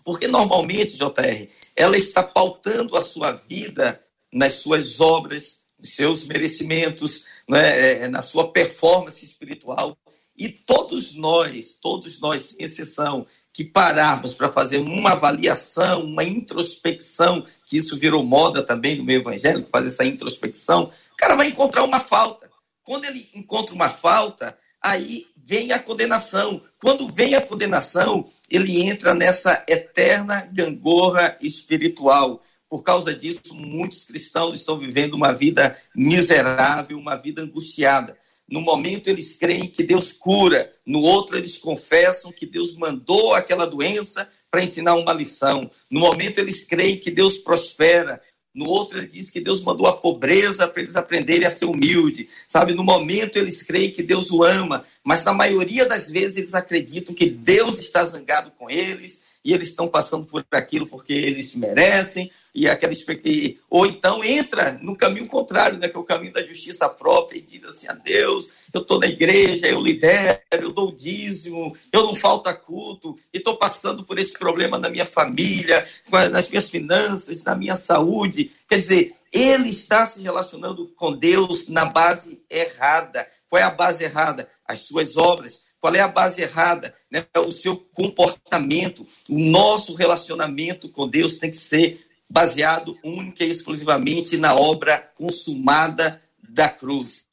[0.03, 7.25] Porque normalmente, JR, ela está pautando a sua vida nas suas obras, nos seus merecimentos,
[7.47, 9.97] né, na sua performance espiritual.
[10.37, 17.45] E todos nós, todos nós, sem exceção, que pararmos para fazer uma avaliação, uma introspecção,
[17.65, 21.83] que isso virou moda também no meio evangélico, fazer essa introspecção, o cara vai encontrar
[21.83, 22.49] uma falta.
[22.83, 26.61] Quando ele encontra uma falta, aí vem a condenação.
[26.79, 32.41] Quando vem a condenação, ele entra nessa eterna gangorra espiritual
[32.71, 38.17] Por causa disso, muitos cristãos estão vivendo uma vida miserável, uma vida angustiada.
[38.49, 43.65] No momento eles creem que Deus cura, no outro eles confessam que Deus mandou aquela
[43.65, 45.69] doença para ensinar uma lição.
[45.89, 48.21] No momento eles creem que Deus prospera,
[48.55, 52.29] no outro ele diz que Deus mandou a pobreza para eles aprenderem a ser humilde.
[52.47, 56.53] Sabe, no momento eles creem que Deus o ama, mas na maioria das vezes eles
[56.53, 61.53] acreditam que Deus está zangado com eles e eles estão passando por aquilo porque eles
[61.53, 63.59] merecem e aquela expectativa.
[63.69, 67.41] Ou então entra no caminho contrário, né, que é o caminho da justiça própria, e
[67.41, 72.15] diz assim: a Deus, eu estou na igreja, eu lidero, eu dou dízimo, eu não
[72.15, 75.87] falta culto, e estou passando por esse problema na minha família,
[76.31, 78.51] nas minhas finanças, na minha saúde.
[78.67, 83.25] Quer dizer, ele está se relacionando com Deus na base errada.
[83.49, 84.49] Qual é a base errada?
[84.65, 85.63] As suas obras.
[85.79, 86.93] Qual é a base errada?
[87.09, 87.25] Né?
[87.37, 89.07] O seu comportamento.
[89.29, 96.21] O nosso relacionamento com Deus tem que ser baseado única e exclusivamente na obra consumada
[96.41, 97.27] da cruz.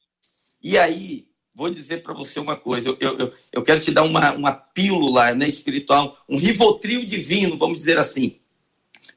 [0.61, 1.25] E aí,
[1.55, 5.33] vou dizer para você uma coisa, eu, eu, eu quero te dar uma, uma pílula
[5.33, 8.39] né, espiritual, um rivotril divino, vamos dizer assim,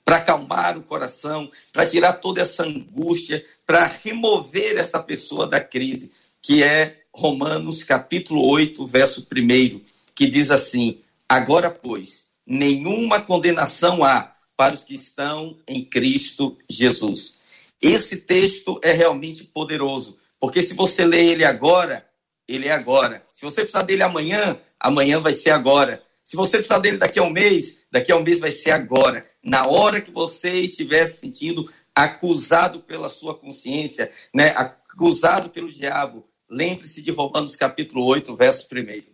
[0.05, 6.13] para acalmar o coração, para tirar toda essa angústia, para remover essa pessoa da crise,
[6.41, 9.81] que é Romanos capítulo 8, verso 1,
[10.15, 17.41] que diz assim: Agora, pois, nenhuma condenação há para os que estão em Cristo Jesus.
[17.81, 22.07] Esse texto é realmente poderoso, porque se você lê ele agora,
[22.47, 23.27] ele é agora.
[23.33, 26.03] Se você precisar dele amanhã, amanhã vai ser agora.
[26.25, 29.27] Se você precisar dele daqui a um mês, daqui a um mês vai ser agora.
[29.43, 36.27] Na hora que você estiver se sentindo acusado pela sua consciência, né, acusado pelo diabo,
[36.49, 39.13] lembre-se de Romanos capítulo 8, verso 1.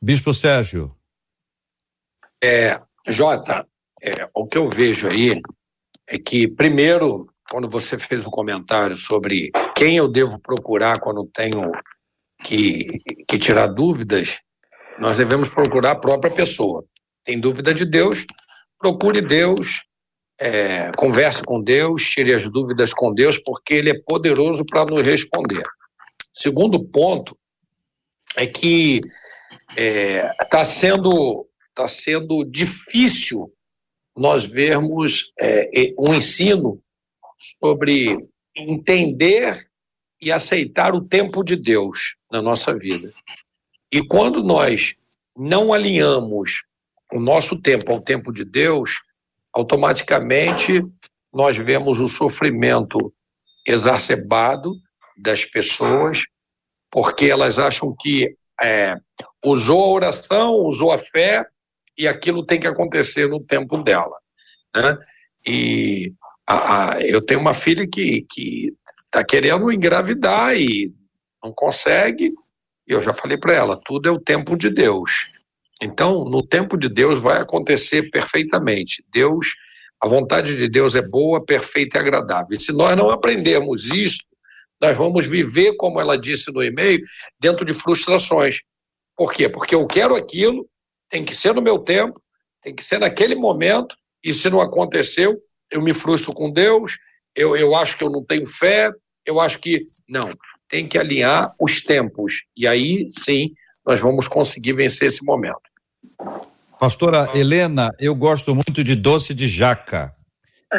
[0.00, 0.94] Bispo Sérgio.
[2.42, 3.66] É, Jota,
[4.02, 5.40] é, o que eu vejo aí
[6.06, 11.28] é que, primeiro, quando você fez o um comentário sobre quem eu devo procurar quando
[11.32, 11.70] tenho
[12.42, 12.86] que,
[13.28, 14.40] que tirar dúvidas,
[14.98, 16.84] nós devemos procurar a própria pessoa.
[17.24, 18.24] Tem dúvida de Deus,
[18.78, 19.84] procure Deus,
[20.40, 25.02] é, converse com Deus, tire as dúvidas com Deus, porque Ele é poderoso para nos
[25.02, 25.64] responder.
[26.32, 27.36] Segundo ponto
[28.36, 29.00] é que
[29.70, 33.52] está é, tá sendo, tá sendo difícil
[34.16, 36.80] nós vermos é, um ensino
[37.36, 39.66] sobre entender
[40.20, 43.12] e aceitar o tempo de Deus na nossa vida.
[43.90, 44.94] E quando nós
[45.36, 46.64] não alinhamos
[47.12, 49.02] o nosso tempo ao tempo de Deus,
[49.52, 50.82] automaticamente
[51.32, 53.12] nós vemos o sofrimento
[53.66, 54.74] exacerbado
[55.16, 56.22] das pessoas,
[56.90, 58.96] porque elas acham que é,
[59.44, 61.46] usou a oração, usou a fé,
[62.00, 64.16] e aquilo tem que acontecer no tempo dela.
[64.74, 64.96] Né?
[65.46, 66.14] E
[66.46, 68.26] a, a, eu tenho uma filha que
[69.04, 70.90] está querendo engravidar e
[71.44, 72.32] não consegue,
[72.88, 75.28] e eu já falei para ela: tudo é o tempo de Deus.
[75.82, 79.04] Então, no tempo de Deus vai acontecer perfeitamente.
[79.12, 79.48] Deus,
[80.02, 82.56] a vontade de Deus é boa, perfeita e agradável.
[82.56, 84.24] E se nós não aprendermos isso,
[84.80, 87.00] nós vamos viver, como ela disse no e-mail,
[87.38, 88.60] dentro de frustrações.
[89.14, 89.50] Por quê?
[89.50, 90.66] Porque eu quero aquilo,
[91.10, 92.20] tem que ser no meu tempo,
[92.62, 95.36] tem que ser naquele momento, e se não aconteceu,
[95.70, 96.96] eu me frustro com Deus,
[97.34, 98.90] eu, eu acho que eu não tenho fé,
[99.26, 99.88] eu acho que.
[100.08, 100.32] Não,
[100.68, 103.50] tem que alinhar os tempos, e aí sim
[103.86, 105.60] nós vamos conseguir vencer esse momento.
[106.78, 110.14] Pastora Helena, eu gosto muito de doce de jaca.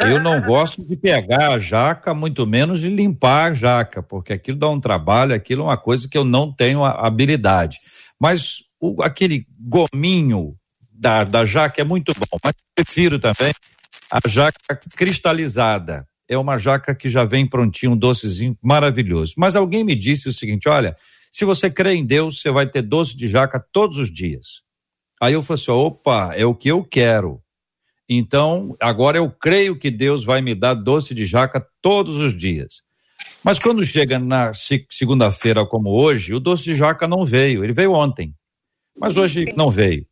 [0.05, 4.57] Eu não gosto de pegar a jaca, muito menos de limpar a jaca, porque aquilo
[4.57, 7.77] dá um trabalho, aquilo é uma coisa que eu não tenho habilidade.
[8.17, 10.55] Mas o, aquele gominho
[10.91, 13.53] da, da jaca é muito bom, mas prefiro também
[14.11, 14.59] a jaca
[14.97, 16.05] cristalizada.
[16.27, 19.34] É uma jaca que já vem prontinho, um docezinho maravilhoso.
[19.38, 20.97] Mas alguém me disse o seguinte: olha,
[21.32, 24.61] se você crê em Deus, você vai ter doce de jaca todos os dias.
[25.21, 27.41] Aí eu falei assim: opa, é o que eu quero.
[28.09, 32.82] Então, agora eu creio que Deus vai me dar doce de jaca todos os dias.
[33.43, 34.51] Mas quando chega na
[34.89, 37.63] segunda-feira como hoje, o doce de jaca não veio.
[37.63, 38.36] Ele veio ontem.
[39.02, 40.06] Mas hoje não veio.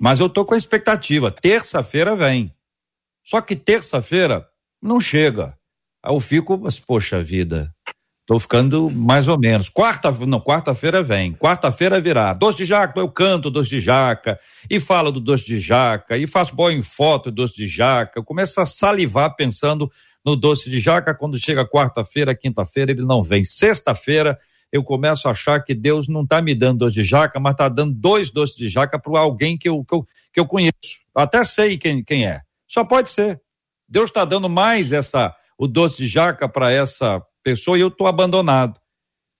[0.00, 1.32] Mas eu tô com a expectativa.
[1.32, 2.54] Terça-feira vem.
[3.24, 4.46] Só que terça-feira
[4.80, 5.58] não chega.
[6.00, 7.74] Aí eu fico, mas poxa vida,
[8.24, 9.68] tô ficando mais ou menos.
[9.68, 11.32] Quarta, não, quarta-feira vem.
[11.32, 12.32] Quarta-feira virá.
[12.32, 14.38] Doce de jaca, eu canto doce de jaca
[14.70, 18.20] e falo do doce de jaca e faço boa em foto do doce de jaca.
[18.20, 19.90] Eu começo a salivar pensando
[20.24, 21.12] no doce de jaca.
[21.12, 23.42] Quando chega quarta-feira, quinta-feira, ele não vem.
[23.42, 24.38] Sexta-feira,
[24.72, 27.68] eu começo a achar que Deus não está me dando doce de jaca, mas está
[27.68, 30.74] dando dois doces de jaca para alguém que eu, que, eu, que eu conheço.
[31.14, 32.40] Até sei quem, quem é.
[32.66, 33.40] Só pode ser.
[33.88, 38.06] Deus está dando mais essa o doce de jaca para essa pessoa e eu estou
[38.06, 38.78] abandonado.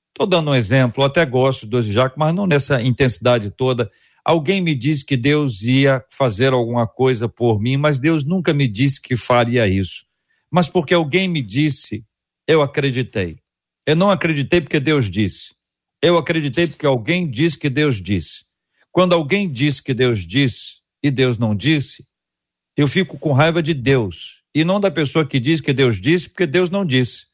[0.08, 3.50] Estou dando um exemplo, eu até gosto do doce de jaca, mas não nessa intensidade
[3.50, 3.90] toda.
[4.24, 8.66] Alguém me disse que Deus ia fazer alguma coisa por mim, mas Deus nunca me
[8.66, 10.06] disse que faria isso.
[10.50, 12.04] Mas porque alguém me disse,
[12.46, 13.38] eu acreditei.
[13.86, 15.54] Eu não acreditei porque Deus disse.
[16.02, 18.44] Eu acreditei porque alguém disse que Deus disse.
[18.90, 22.04] Quando alguém disse que Deus disse e Deus não disse,
[22.76, 26.28] eu fico com raiva de Deus e não da pessoa que diz que Deus disse
[26.28, 27.26] porque Deus não disse.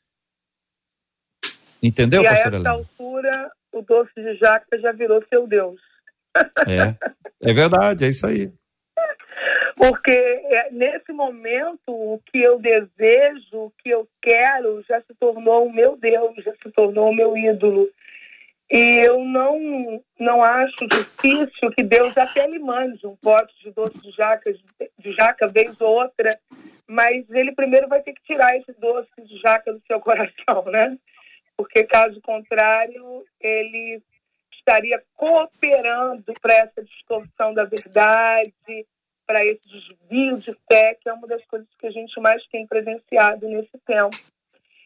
[1.82, 5.80] Entendeu, e pastor a essa altura, o doce de jaca já virou seu Deus.
[6.66, 6.94] É,
[7.40, 8.52] é verdade, é isso aí.
[9.82, 15.66] Porque é, nesse momento, o que eu desejo, o que eu quero, já se tornou
[15.66, 17.90] o meu Deus, já se tornou o meu ídolo.
[18.70, 23.98] E eu não, não acho difícil que Deus até lhe mande um pote de doce
[23.98, 26.38] de jaca, de jaca vez ou outra,
[26.86, 30.96] mas ele primeiro vai ter que tirar esse doce de jaca do seu coração, né?
[31.56, 34.00] Porque caso contrário, ele
[34.52, 38.86] estaria cooperando para essa distorção da verdade,
[39.26, 42.66] para esse desvio de fé, que é uma das coisas que a gente mais tem
[42.66, 44.16] presenciado nesse tempo.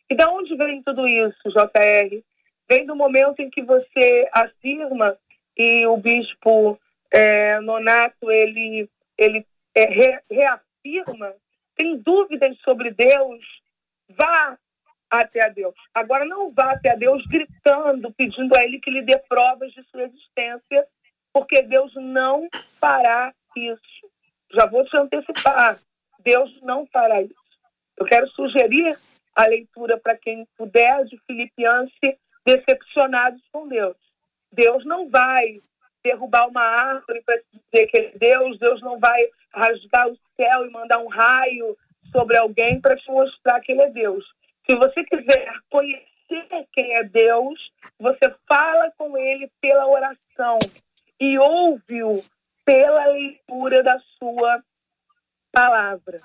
[0.08, 2.22] E de onde vem tudo isso, JR?
[2.68, 5.16] vem do momento em que você afirma
[5.56, 6.78] e o bispo
[7.12, 11.34] é, Nonato ele ele é, re, reafirma
[11.74, 13.40] tem dúvidas sobre Deus
[14.10, 14.58] vá
[15.10, 19.02] até a Deus agora não vá até a Deus gritando pedindo a Ele que lhe
[19.02, 20.86] dê provas de sua existência
[21.32, 22.48] porque Deus não
[22.80, 24.10] fará isso
[24.56, 25.78] já vou te antecipar
[26.24, 27.46] Deus não fará isso
[27.96, 28.96] eu quero sugerir
[29.34, 33.96] a leitura para quem puder de Filipianse decepcionados com Deus.
[34.52, 35.60] Deus não vai
[36.02, 39.20] derrubar uma árvore para dizer que ele é Deus, Deus não vai
[39.52, 41.76] rasgar o céu e mandar um raio
[42.12, 44.24] sobre alguém para te mostrar que ele é Deus.
[44.68, 50.58] Se você quiser conhecer quem é Deus, você fala com ele pela oração
[51.20, 52.22] e ouve-o
[52.66, 54.60] pela leitura da sua
[55.52, 56.20] palavra.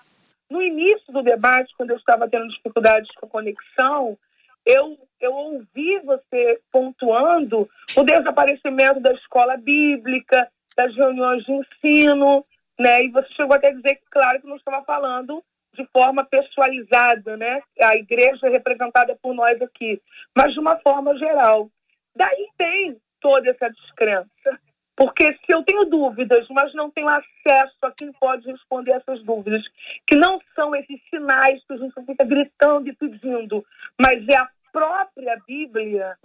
[0.49, 4.17] No início do debate, quando eu estava tendo dificuldades com a conexão,
[4.65, 12.43] eu, eu ouvi você pontuando o desaparecimento da escola bíblica, das reuniões de ensino,
[12.77, 13.03] né?
[13.03, 17.37] E você chegou até a dizer que, claro, que não estava falando de forma pessoalizada,
[17.37, 17.61] né?
[17.81, 20.01] A igreja é representada por nós aqui,
[20.35, 21.69] mas de uma forma geral.
[22.15, 24.59] Daí tem toda essa descrença.
[25.02, 29.64] Porque se eu tenho dúvidas, mas não tenho acesso a quem pode responder essas dúvidas,
[30.06, 33.66] que não são esses sinais que a gente fica gritando e pedindo,
[33.99, 36.16] mas é a própria Bíblia,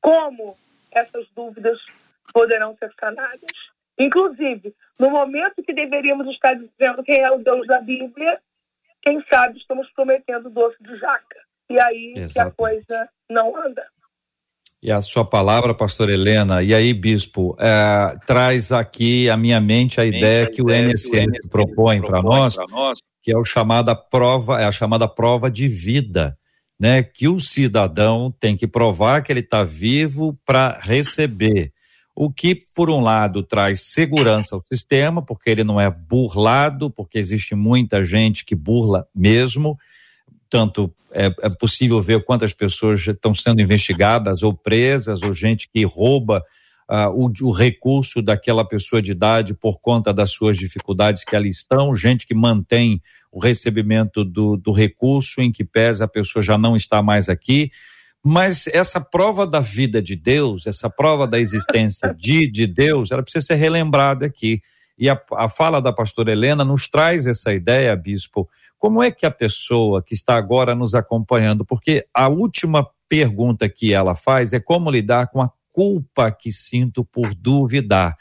[0.00, 0.58] como
[0.90, 1.78] essas dúvidas
[2.34, 3.52] poderão ser sanadas.
[3.96, 8.40] Inclusive, no momento que deveríamos estar dizendo quem é o Deus da Bíblia,
[9.00, 11.38] quem sabe estamos prometendo doce de jaca.
[11.70, 12.32] E aí Exato.
[12.32, 13.86] que a coisa não anda.
[14.86, 20.00] E a sua palavra, pastor Helena, e aí, bispo, é, traz aqui à minha mente
[20.00, 24.64] a ideia que o NSN propõe para nós, nós, que é o chamada prova, é
[24.64, 26.38] a chamada prova de vida,
[26.78, 27.02] né?
[27.02, 31.72] Que o cidadão tem que provar que ele está vivo para receber.
[32.14, 37.18] O que, por um lado, traz segurança ao sistema, porque ele não é burlado, porque
[37.18, 39.76] existe muita gente que burla mesmo,
[40.48, 45.84] tanto é, é possível ver quantas pessoas estão sendo investigadas ou presas, ou gente que
[45.84, 46.42] rouba
[46.90, 51.48] uh, o, o, recurso daquela pessoa de idade por conta das suas dificuldades que ali
[51.48, 53.00] estão, gente que mantém
[53.32, 57.70] o recebimento do, do recurso em que pesa a pessoa já não está mais aqui.
[58.24, 63.22] Mas essa prova da vida de Deus, essa prova da existência de, de Deus, ela
[63.22, 64.60] precisa ser relembrada aqui.
[64.98, 69.26] E a, a fala da pastora Helena nos traz essa ideia, bispo, como é que
[69.26, 74.60] a pessoa que está agora nos acompanhando, porque a última pergunta que ela faz é
[74.60, 78.16] como lidar com a culpa que sinto por duvidar.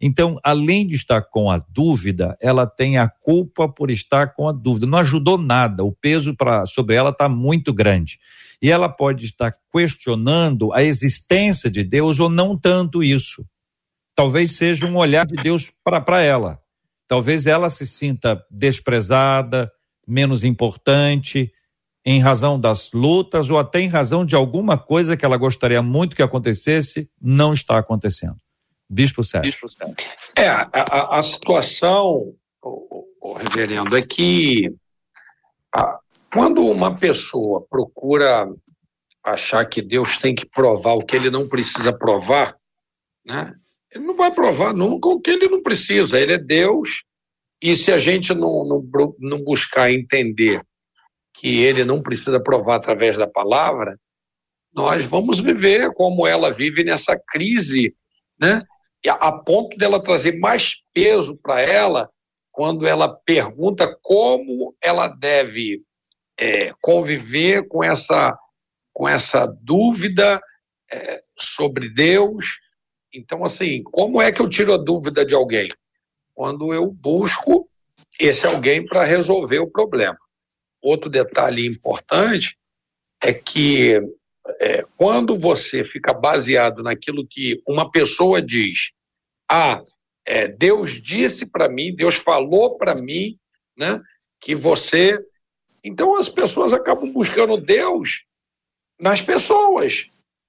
[0.00, 4.52] Então, além de estar com a dúvida, ela tem a culpa por estar com a
[4.52, 4.86] dúvida.
[4.86, 8.18] Não ajudou nada, o peso pra, sobre ela está muito grande.
[8.62, 13.44] E ela pode estar questionando a existência de Deus ou não tanto isso.
[14.14, 16.58] Talvez seja um olhar de Deus para ela.
[17.06, 19.70] Talvez ela se sinta desprezada,
[20.10, 21.52] menos importante,
[22.04, 26.16] em razão das lutas ou até em razão de alguma coisa que ela gostaria muito
[26.16, 28.36] que acontecesse, não está acontecendo.
[28.88, 29.52] Bispo Sérgio.
[29.52, 29.96] Bispo Sérgio.
[30.36, 34.74] É, a, a situação, o, o, reverendo, é que
[35.72, 35.98] a,
[36.32, 38.48] quando uma pessoa procura
[39.22, 42.56] achar que Deus tem que provar o que ele não precisa provar,
[43.24, 43.54] né?
[43.92, 46.18] Ele não vai provar nunca o que ele não precisa.
[46.18, 47.04] Ele é Deus,
[47.62, 50.62] E se a gente não, não, não buscar entender
[51.34, 53.96] que ele não precisa provar através da palavra,
[54.72, 57.94] nós vamos viver como ela vive nessa crise,
[58.38, 58.62] né?
[59.06, 62.10] A ponto dela trazer mais peso para ela
[62.52, 65.82] quando ela pergunta como ela deve
[66.38, 68.36] é, conviver com essa,
[68.92, 70.40] com essa dúvida
[70.92, 72.44] é, sobre Deus.
[73.12, 75.68] Então, assim, como é que eu tiro a dúvida de alguém?
[76.40, 77.68] Quando eu busco
[78.18, 80.16] esse alguém para resolver o problema.
[80.80, 82.56] Outro detalhe importante
[83.22, 84.00] é que
[84.58, 88.92] é, quando você fica baseado naquilo que uma pessoa diz,
[89.50, 89.82] ah,
[90.24, 93.38] é, Deus disse para mim, Deus falou para mim,
[93.76, 94.00] né,
[94.40, 95.18] que você.
[95.84, 98.24] Então as pessoas acabam buscando Deus
[98.98, 100.06] nas pessoas,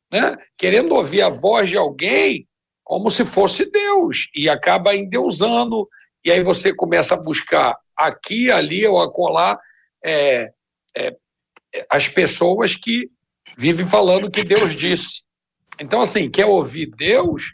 [0.10, 2.48] né, querendo ouvir a voz de alguém
[2.92, 5.88] como se fosse Deus e acaba endeusando
[6.26, 9.58] e aí você começa a buscar aqui, ali ou acolá
[10.04, 10.52] é,
[10.98, 11.16] é,
[11.89, 13.10] as pessoas que
[13.58, 15.24] vivem falando que Deus disse.
[15.80, 17.54] Então, assim, quer ouvir Deus?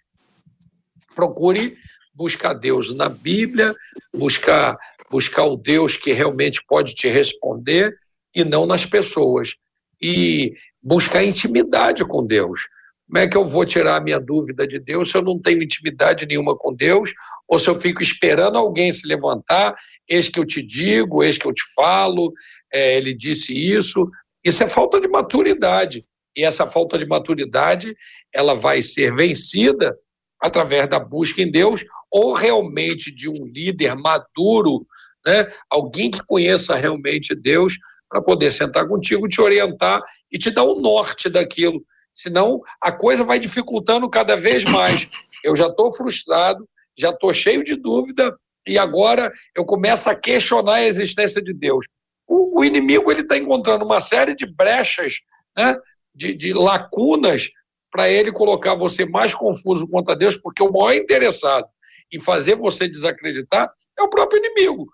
[1.13, 1.77] Procure
[2.15, 3.75] buscar Deus na Bíblia,
[4.15, 4.75] buscar,
[5.07, 7.95] buscar o Deus que realmente pode te responder
[8.33, 9.53] e não nas pessoas.
[10.01, 12.61] E buscar intimidade com Deus.
[13.07, 15.63] Como é que eu vou tirar a minha dúvida de Deus se eu não tenho
[15.63, 17.13] intimidade nenhuma com Deus?
[17.47, 19.75] Ou se eu fico esperando alguém se levantar,
[20.07, 22.33] eis que eu te digo, eis que eu te falo,
[22.71, 24.09] é, ele disse isso.
[24.43, 26.05] Isso é falta de maturidade.
[26.35, 27.95] E essa falta de maturidade,
[28.33, 29.97] ela vai ser vencida
[30.41, 34.85] através da busca em Deus ou realmente de um líder maduro,
[35.25, 35.47] né?
[35.69, 37.77] alguém que conheça realmente Deus,
[38.09, 40.01] para poder sentar contigo, te orientar
[40.31, 41.81] e te dar o norte daquilo
[42.18, 45.07] senão a coisa vai dificultando cada vez mais.
[45.43, 48.36] Eu já estou frustrado, já estou cheio de dúvida
[48.68, 51.86] e agora eu começo a questionar a existência de Deus.
[52.28, 55.20] O, o inimigo ele está encontrando uma série de brechas,
[55.55, 55.78] né,
[56.13, 57.49] de, de lacunas
[57.91, 61.68] para ele colocar você mais confuso quanto a Deus, porque o maior interessado
[62.11, 64.88] em fazer você desacreditar é o próprio inimigo.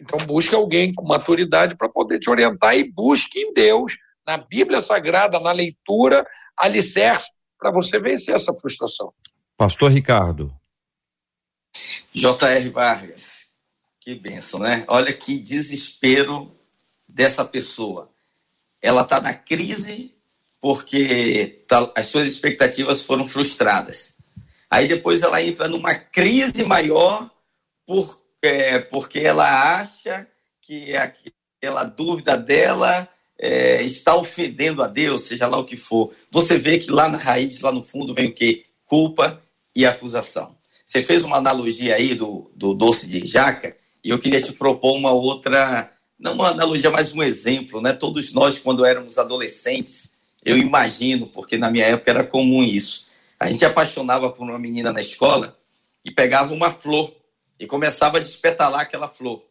[0.00, 4.80] Então busque alguém com maturidade para poder te orientar e busque em Deus, na Bíblia
[4.80, 9.12] Sagrada, na leitura, alicerce para você vencer essa frustração.
[9.56, 10.54] Pastor Ricardo.
[12.12, 12.68] J.R.
[12.68, 13.46] Vargas,
[13.98, 14.84] que benção, né?
[14.88, 16.54] Olha que desespero
[17.08, 18.10] dessa pessoa.
[18.80, 20.14] Ela está na crise
[20.60, 24.14] porque tá, as suas expectativas foram frustradas.
[24.70, 27.30] Aí depois ela entra numa crise maior
[27.86, 30.26] por, é, porque ela acha
[30.60, 33.08] que aquela dúvida dela
[33.42, 37.18] é, está ofendendo a Deus, seja lá o que for, você vê que lá na
[37.18, 38.66] raiz, lá no fundo, vem o quê?
[38.86, 39.42] Culpa
[39.74, 40.56] e acusação.
[40.86, 44.96] Você fez uma analogia aí do, do doce de jaca, e eu queria te propor
[44.96, 47.92] uma outra, não uma analogia, mas um exemplo, né?
[47.92, 50.12] Todos nós, quando éramos adolescentes,
[50.44, 53.08] eu imagino, porque na minha época era comum isso.
[53.40, 55.58] A gente apaixonava por uma menina na escola
[56.04, 57.12] e pegava uma flor
[57.58, 59.42] e começava a despetalar aquela flor.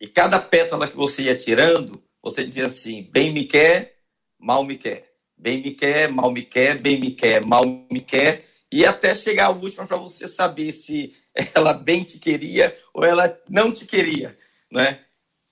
[0.00, 3.98] E cada pétala que você ia tirando, você dizia assim: bem me quer,
[4.38, 5.12] mal me quer.
[5.36, 8.46] Bem me quer, mal me quer, bem me quer, mal me quer.
[8.72, 11.12] E até chegar a última para você saber se
[11.54, 14.36] ela bem te queria ou ela não te queria.
[14.72, 15.00] Né?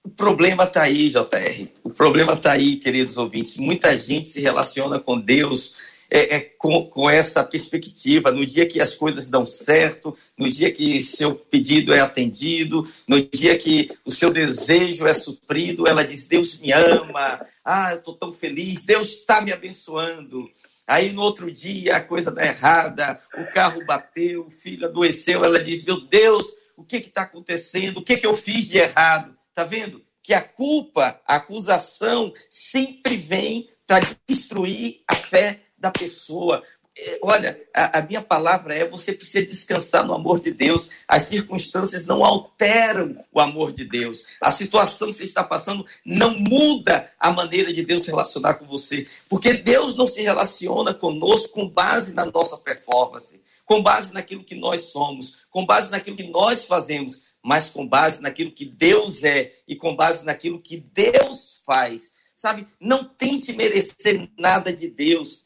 [0.02, 1.68] O problema está aí, JR.
[1.84, 3.58] O problema está aí, queridos ouvintes.
[3.58, 5.76] Muita gente se relaciona com Deus
[6.14, 8.30] é, é, com, com essa perspectiva.
[8.30, 13.18] No dia que as coisas dão certo, no dia que seu pedido é atendido, no
[13.22, 18.14] dia que o seu desejo é suprido, ela diz: Deus me ama, ah, eu estou
[18.14, 20.50] tão feliz, Deus está me abençoando.
[20.86, 25.64] Aí no outro dia a coisa dá errada, o carro bateu, o filho adoeceu, ela
[25.64, 27.98] diz: Meu Deus, o que está acontecendo?
[27.98, 29.34] O que, que eu fiz de errado?
[29.48, 30.02] Está vendo?
[30.22, 36.62] Que a culpa, a acusação sempre vem para destruir a fé da pessoa.
[36.96, 40.88] É, olha, a, a, minha palavra é: você precisa descansar no amor de Deus.
[41.08, 44.24] As circunstâncias não alteram o amor de Deus.
[44.40, 48.66] A situação que você está passando não muda a maneira de Deus se relacionar com
[48.66, 49.08] você.
[49.28, 54.54] Porque Deus não se relaciona conosco com base na nossa performance, com base naquilo que
[54.54, 59.52] nós somos, com base naquilo que nós fazemos, mas com base naquilo que Deus é
[59.66, 62.12] e com base naquilo que Deus faz.
[62.36, 65.42] Sabe, não tente merecer nada de Deus.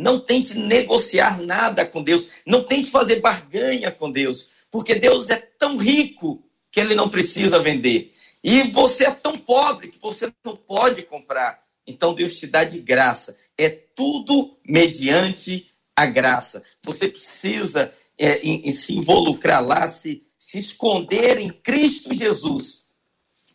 [0.00, 2.26] Não tente negociar nada com Deus.
[2.46, 4.48] Não tente fazer barganha com Deus.
[4.70, 6.42] Porque Deus é tão rico
[6.72, 8.14] que ele não precisa vender.
[8.42, 11.62] E você é tão pobre que você não pode comprar.
[11.86, 13.36] Então Deus te dá de graça.
[13.58, 16.62] É tudo mediante a graça.
[16.82, 22.84] Você precisa é, em, em se involucrar lá, se, se esconder em Cristo Jesus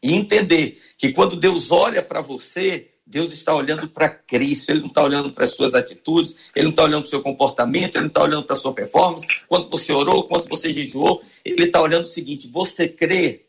[0.03, 4.87] e entender que quando Deus olha para você, Deus está olhando para Cristo, Ele não
[4.87, 8.03] está olhando para as suas atitudes, Ele não está olhando para o seu comportamento, Ele
[8.03, 11.81] não está olhando para a sua performance, quanto você orou, quanto você jejuou, Ele está
[11.81, 13.45] olhando o seguinte: você crê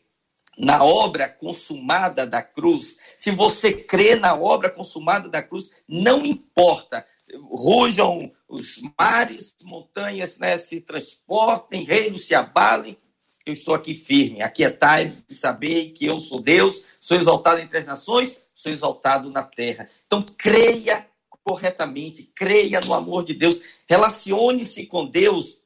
[0.57, 7.05] na obra consumada da cruz, se você crê na obra consumada da cruz, não importa,
[7.51, 12.97] rujam os mares, montanhas né, se transportem, reinos se abalem,
[13.45, 14.41] eu estou aqui firme.
[14.41, 18.71] Aqui é time de saber que eu sou Deus, sou exaltado entre as nações, sou
[18.71, 19.87] exaltado na terra.
[20.07, 21.07] Então, creia
[21.43, 25.57] corretamente, creia no amor de Deus, relacione-se com Deus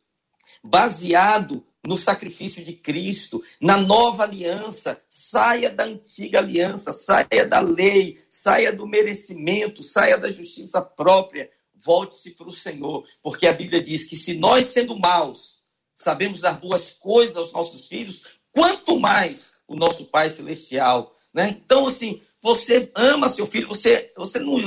[0.62, 5.02] baseado no sacrifício de Cristo, na nova aliança.
[5.10, 11.50] Saia da antiga aliança, saia da lei, saia do merecimento, saia da justiça própria.
[11.74, 15.56] Volte-se para o Senhor, porque a Bíblia diz que se nós, sendo maus,
[15.96, 18.22] sabemos dar boas coisas aos nossos filhos,
[18.52, 21.16] quanto mais o nosso Pai Celestial.
[21.34, 21.50] Né?
[21.50, 24.60] Então, assim, você ama seu filho, você, você não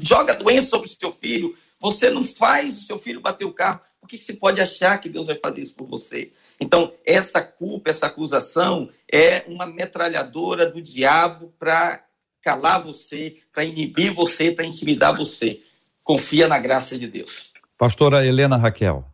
[0.00, 3.80] joga doença sobre o seu filho, você não faz o seu filho bater o carro.
[4.00, 6.30] Por que, que você pode achar que Deus vai fazer isso por você?
[6.60, 12.04] Então, essa culpa, essa acusação é uma metralhadora do diabo para
[12.42, 15.62] calar você, para inibir você, para intimidar você.
[16.02, 17.50] Confia na graça de Deus.
[17.78, 19.04] Pastora Helena Raquel.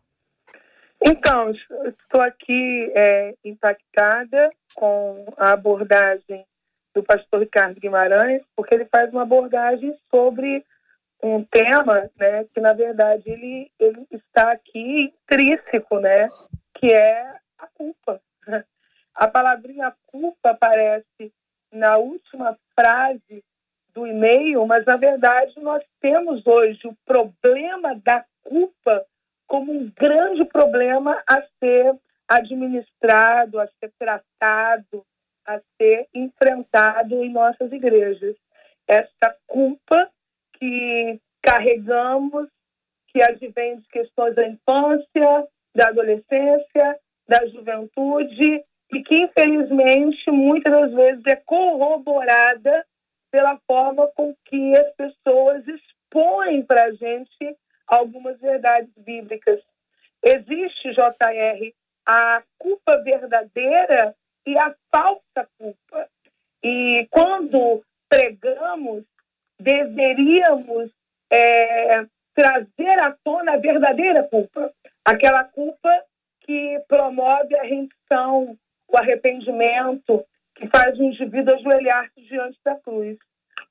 [1.00, 6.44] Então, estou aqui é, impactada com a abordagem
[6.95, 10.64] do pastor Ricardo Guimarães, porque ele faz uma abordagem sobre
[11.22, 16.28] um tema, né, que na verdade ele, ele está aqui intrínseco, né,
[16.74, 18.20] que é a culpa.
[19.12, 21.32] A palavrinha culpa aparece
[21.70, 23.45] na última frase
[23.93, 29.05] do e-mail, mas na verdade nós temos hoje o problema da culpa
[29.47, 31.95] como um grande problema a ser
[32.28, 35.05] administrado, a ser tratado,
[35.55, 38.36] a ser enfrentado em nossas igrejas.
[38.86, 40.11] Essa culpa
[40.55, 42.48] que carregamos,
[43.09, 46.98] que advém de questões da infância, da adolescência,
[47.28, 52.84] da juventude, e que, infelizmente, muitas das vezes é corroborada
[53.30, 59.61] pela forma com que as pessoas expõem para a gente algumas verdades bíblicas.
[60.22, 61.72] Existe, JR,
[62.07, 64.14] a culpa verdadeira
[64.47, 66.09] e a falsa culpa.
[66.62, 69.05] E quando pregamos,
[69.59, 70.91] deveríamos
[71.30, 74.72] é, trazer à tona a verdadeira culpa,
[75.05, 76.05] aquela culpa
[76.41, 80.24] que promove a rendição, o arrependimento,
[80.55, 83.18] que faz o indivíduo ajoelhar-se diante da cruz.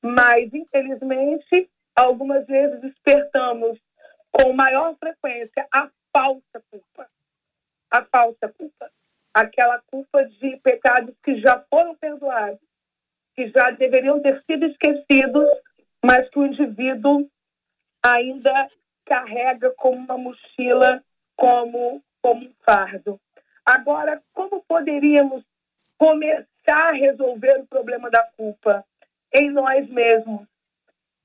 [0.01, 3.77] Mas, infelizmente, algumas vezes despertamos
[4.31, 7.09] com maior frequência a falsa culpa.
[7.91, 8.89] A falsa culpa.
[9.33, 12.59] Aquela culpa de pecados que já foram perdoados,
[13.35, 15.47] que já deveriam ter sido esquecidos,
[16.03, 17.29] mas que o indivíduo
[18.03, 18.69] ainda
[19.05, 21.03] carrega como uma mochila,
[21.35, 23.19] como, como um fardo.
[23.65, 25.43] Agora, como poderíamos
[25.97, 28.83] começar a resolver o problema da culpa?
[29.33, 30.47] Em nós mesmos.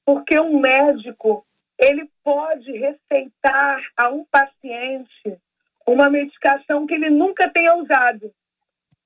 [0.05, 1.47] Porque um médico
[1.79, 5.39] ele pode receitar a um paciente
[5.87, 8.33] uma medicação que ele nunca tenha usado,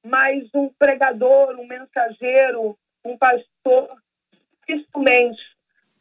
[0.04, 3.96] mas um pregador, um mensageiro, um pastor,
[4.66, 5.40] dificilmente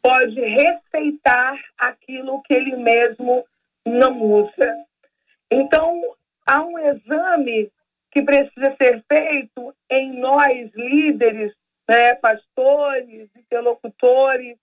[0.02, 3.44] pode receitar aquilo que ele mesmo
[3.84, 4.84] não usa.
[5.50, 6.00] Então,
[6.46, 7.70] há um exame
[8.10, 11.52] que precisa ser feito em nós, líderes,
[11.88, 14.56] né, pastores, interlocutores,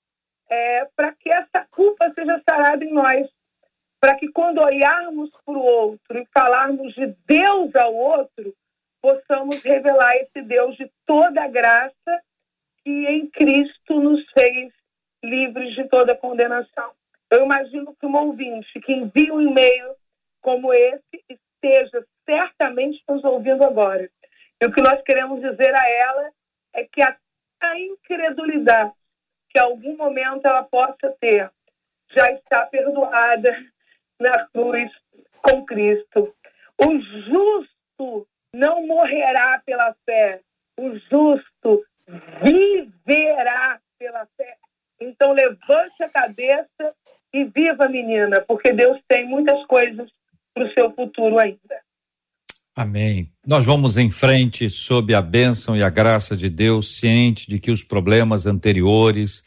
[0.49, 3.27] é, para que essa culpa seja sarada em nós.
[4.05, 8.53] Para que quando olharmos para o outro e falarmos de Deus ao outro,
[9.01, 12.21] possamos revelar esse Deus de toda a graça
[12.83, 14.71] que em Cristo nos fez
[15.23, 16.91] livres de toda condenação.
[17.31, 19.95] Eu imagino que um ouvinte que envia um e-mail
[20.39, 24.07] como esse esteja certamente nos ouvindo agora.
[24.61, 26.31] E o que nós queremos dizer a ela
[26.75, 27.17] é que a,
[27.59, 28.93] a incredulidade
[29.49, 31.49] que algum momento ela possa ter,
[32.15, 33.51] já está perdoada
[34.19, 34.91] na cruz
[35.41, 36.33] com Cristo.
[36.81, 40.41] O justo não morrerá pela fé,
[40.79, 41.83] o justo
[42.43, 44.55] viverá pela fé.
[44.99, 46.95] Então levante a cabeça
[47.33, 50.09] e viva, menina, porque Deus tem muitas coisas
[50.53, 51.81] para o seu futuro ainda.
[52.75, 53.31] Amém.
[53.45, 57.71] Nós vamos em frente sob a bênção e a graça de Deus, ciente de que
[57.71, 59.43] os problemas anteriores,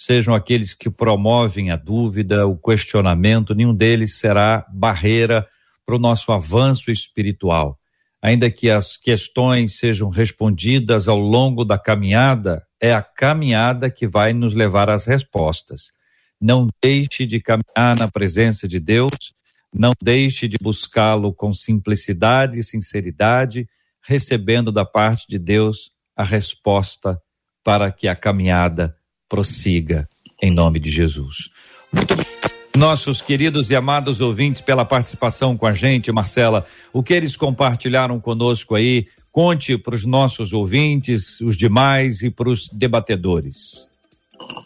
[0.00, 5.46] sejam aqueles que promovem a dúvida, o questionamento, nenhum deles será barreira
[5.84, 7.78] para o nosso avanço espiritual.
[8.22, 14.34] ainda que as questões sejam respondidas ao longo da caminhada, é a caminhada que vai
[14.34, 15.90] nos levar às respostas.
[16.38, 19.32] Não deixe de caminhar na presença de Deus,
[19.72, 23.66] não deixe de buscá-lo com simplicidade e sinceridade,
[24.02, 27.18] recebendo da parte de Deus a resposta
[27.64, 28.99] para que a caminhada
[29.30, 30.06] prossiga
[30.42, 31.48] em nome de Jesus.
[31.90, 32.40] Muito obrigado
[32.76, 36.66] nossos queridos e amados ouvintes pela participação com a gente, Marcela.
[36.92, 42.48] O que eles compartilharam conosco aí, conte para os nossos ouvintes, os demais e para
[42.48, 43.88] os debatedores.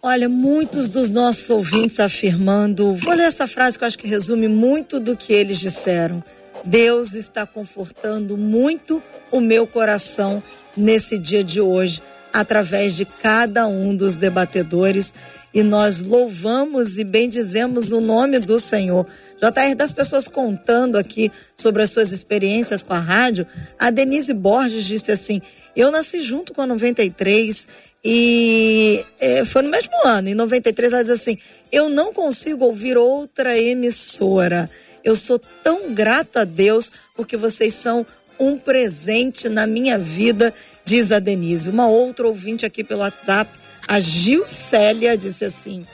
[0.02, 4.48] Olha, muitos dos nossos ouvintes afirmando, vou ler essa frase que eu acho que resume
[4.48, 6.22] muito do que eles disseram.
[6.64, 10.42] Deus está confortando muito o meu coração
[10.76, 12.00] nesse dia de hoje,
[12.34, 15.14] através de cada um dos debatedores
[15.54, 19.06] e nós louvamos e bendizemos o nome do Senhor.
[19.38, 23.46] JR, das pessoas contando aqui sobre as suas experiências com a rádio,
[23.78, 25.40] a Denise Borges disse assim:
[25.76, 27.68] Eu nasci junto com a 93
[28.04, 31.38] e é, foi no mesmo ano, em 93, ela diz assim:
[31.70, 34.68] Eu não consigo ouvir outra emissora.
[35.04, 38.04] Eu sou tão grata a Deus porque vocês são
[38.38, 40.52] um presente na minha vida,
[40.84, 41.68] diz a Denise.
[41.68, 43.50] Uma outra ouvinte aqui pelo WhatsApp
[43.86, 45.86] a Gilcélia disse assim: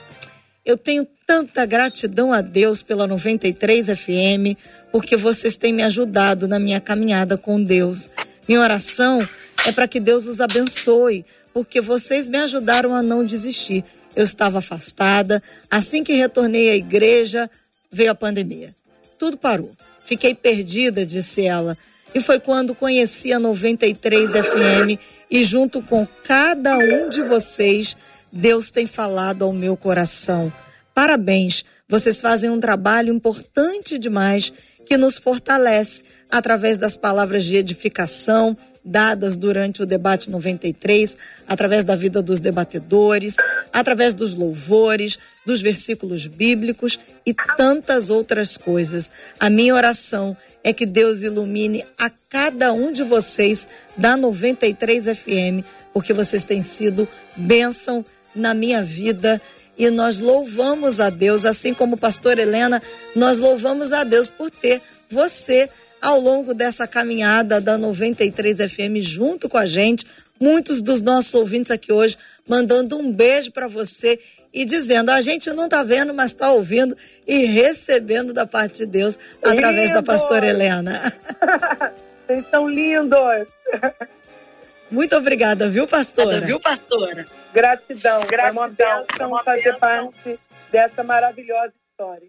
[0.65, 4.57] Eu tenho tanta gratidão a Deus pela 93 FM,
[4.91, 8.09] porque vocês têm me ajudado na minha caminhada com Deus.
[8.47, 9.27] Minha oração
[9.65, 13.83] é para que Deus os abençoe, porque vocês me ajudaram a não desistir.
[14.15, 17.49] Eu estava afastada, assim que retornei à igreja,
[17.91, 18.75] veio a pandemia.
[19.17, 19.71] Tudo parou.
[20.05, 21.77] Fiquei perdida, disse ela.
[22.13, 24.99] E foi quando conheci a 93 FM
[25.29, 27.95] e junto com cada um de vocês,
[28.31, 30.51] Deus tem falado ao meu coração.
[30.93, 34.51] Parabéns, vocês fazem um trabalho importante demais
[34.85, 41.17] que nos fortalece através das palavras de edificação dadas durante o debate 93,
[41.47, 43.35] através da vida dos debatedores,
[43.71, 49.11] através dos louvores, dos versículos bíblicos e tantas outras coisas.
[49.39, 55.65] A minha oração é que Deus ilumine a cada um de vocês da 93 FM,
[55.93, 58.05] porque vocês têm sido bênção
[58.35, 59.41] na minha vida
[59.77, 62.81] e nós louvamos a Deus, assim como o pastor Helena,
[63.15, 65.69] nós louvamos a Deus por ter você
[66.01, 70.05] ao longo dessa caminhada da 93 FM junto com a gente.
[70.39, 74.19] Muitos dos nossos ouvintes aqui hoje mandando um beijo para você
[74.53, 76.97] e dizendo: a gente não está vendo, mas está ouvindo
[77.27, 81.13] e recebendo da parte de Deus através da pastora Helena.
[82.25, 83.47] Vocês são lindos.
[84.89, 86.41] Muito obrigada, viu, pastora?
[86.41, 87.25] viu, pastora?
[87.53, 88.21] Gratidão.
[88.21, 88.47] Gratidão.
[88.47, 90.39] É uma bênção é uma fazer parte
[90.71, 92.27] dessa maravilhosa história.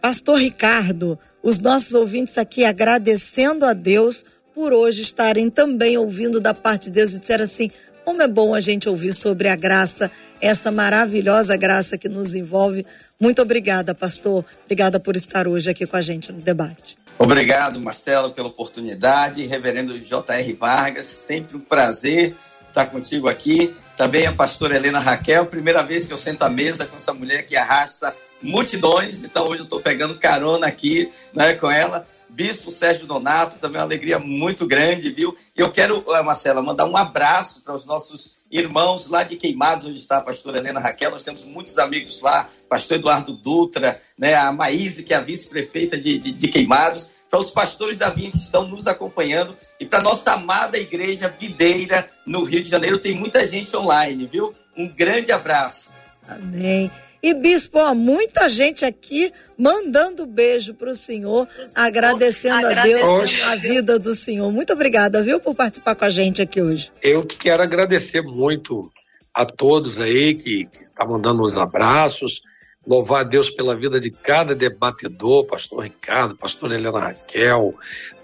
[0.00, 4.24] Pastor Ricardo, os nossos ouvintes aqui agradecendo a Deus
[4.54, 7.70] por hoje estarem também ouvindo da parte de Deus e disseram assim:
[8.04, 10.10] como é bom a gente ouvir sobre a graça,
[10.40, 12.86] essa maravilhosa graça que nos envolve.
[13.20, 14.44] Muito obrigada, pastor.
[14.64, 16.96] Obrigada por estar hoje aqui com a gente no debate.
[17.18, 19.44] Obrigado, Marcelo, pela oportunidade.
[19.44, 20.52] Reverendo J.R.
[20.54, 22.34] Vargas, sempre um prazer
[22.68, 23.74] estar contigo aqui.
[23.96, 27.42] Também a pastora Helena Raquel, primeira vez que eu sento à mesa com essa mulher
[27.42, 32.06] que arrasta multidões, então hoje eu estou pegando carona aqui né, com ela.
[32.30, 35.36] Bispo Sérgio Donato, também uma alegria muito grande, viu?
[35.56, 40.18] Eu quero, Marcela, mandar um abraço para os nossos irmãos lá de Queimados, onde está
[40.18, 41.10] a pastora Helena Raquel.
[41.10, 45.96] Nós temos muitos amigos lá, pastor Eduardo Dutra, né, a Maíse, que é a vice-prefeita
[45.96, 50.00] de, de, de Queimados, para os pastores da Vinha que estão nos acompanhando e para
[50.00, 52.98] nossa amada igreja Videira, no Rio de Janeiro.
[52.98, 54.54] Tem muita gente online, viu?
[54.76, 55.90] Um grande abraço.
[56.26, 56.90] Amém.
[57.22, 63.56] E, bispo, ó, muita gente aqui mandando beijo para o senhor, agradecendo a Deus a
[63.56, 64.52] vida do senhor.
[64.52, 66.92] Muito obrigada, viu, por participar com a gente aqui hoje.
[67.02, 68.90] Eu que quero agradecer muito
[69.34, 72.40] a todos aí que, que está mandando os abraços,
[72.86, 77.74] louvar a Deus pela vida de cada debatedor, pastor Ricardo, pastor Helena Raquel,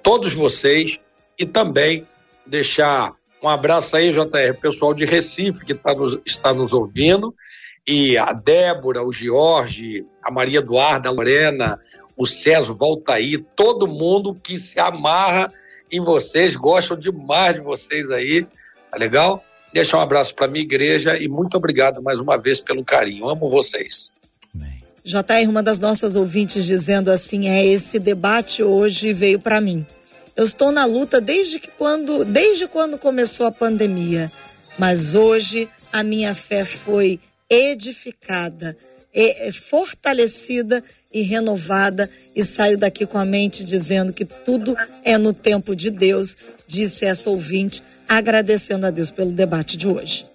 [0.02, 0.98] todos vocês,
[1.38, 2.06] e também
[2.46, 7.34] deixar um abraço aí, JR, pessoal de Recife que tá nos, está nos ouvindo,
[7.86, 11.78] e a Débora, o Jorge, a Maria Eduarda, a Lorena,
[12.16, 15.52] o César, o Valtaí, todo mundo que se amarra
[15.90, 18.46] em vocês, gostam demais de vocês aí,
[18.90, 19.44] tá legal?
[19.72, 23.28] Deixar um abraço para minha igreja e muito obrigado mais uma vez pelo carinho.
[23.28, 24.12] Amo vocês.
[25.04, 29.86] JR, uma das nossas ouvintes dizendo assim, é esse debate hoje veio para mim.
[30.34, 34.32] Eu estou na luta desde que quando, desde quando começou a pandemia,
[34.78, 37.20] mas hoje a minha fé foi
[37.54, 38.76] edificada.
[39.70, 40.82] fortalecida
[41.12, 45.88] e renovada e saio daqui com a mente dizendo que tudo é no tempo de
[45.88, 46.36] Deus,
[46.66, 50.26] disse essa ouvinte, agradecendo a Deus pelo debate de hoje.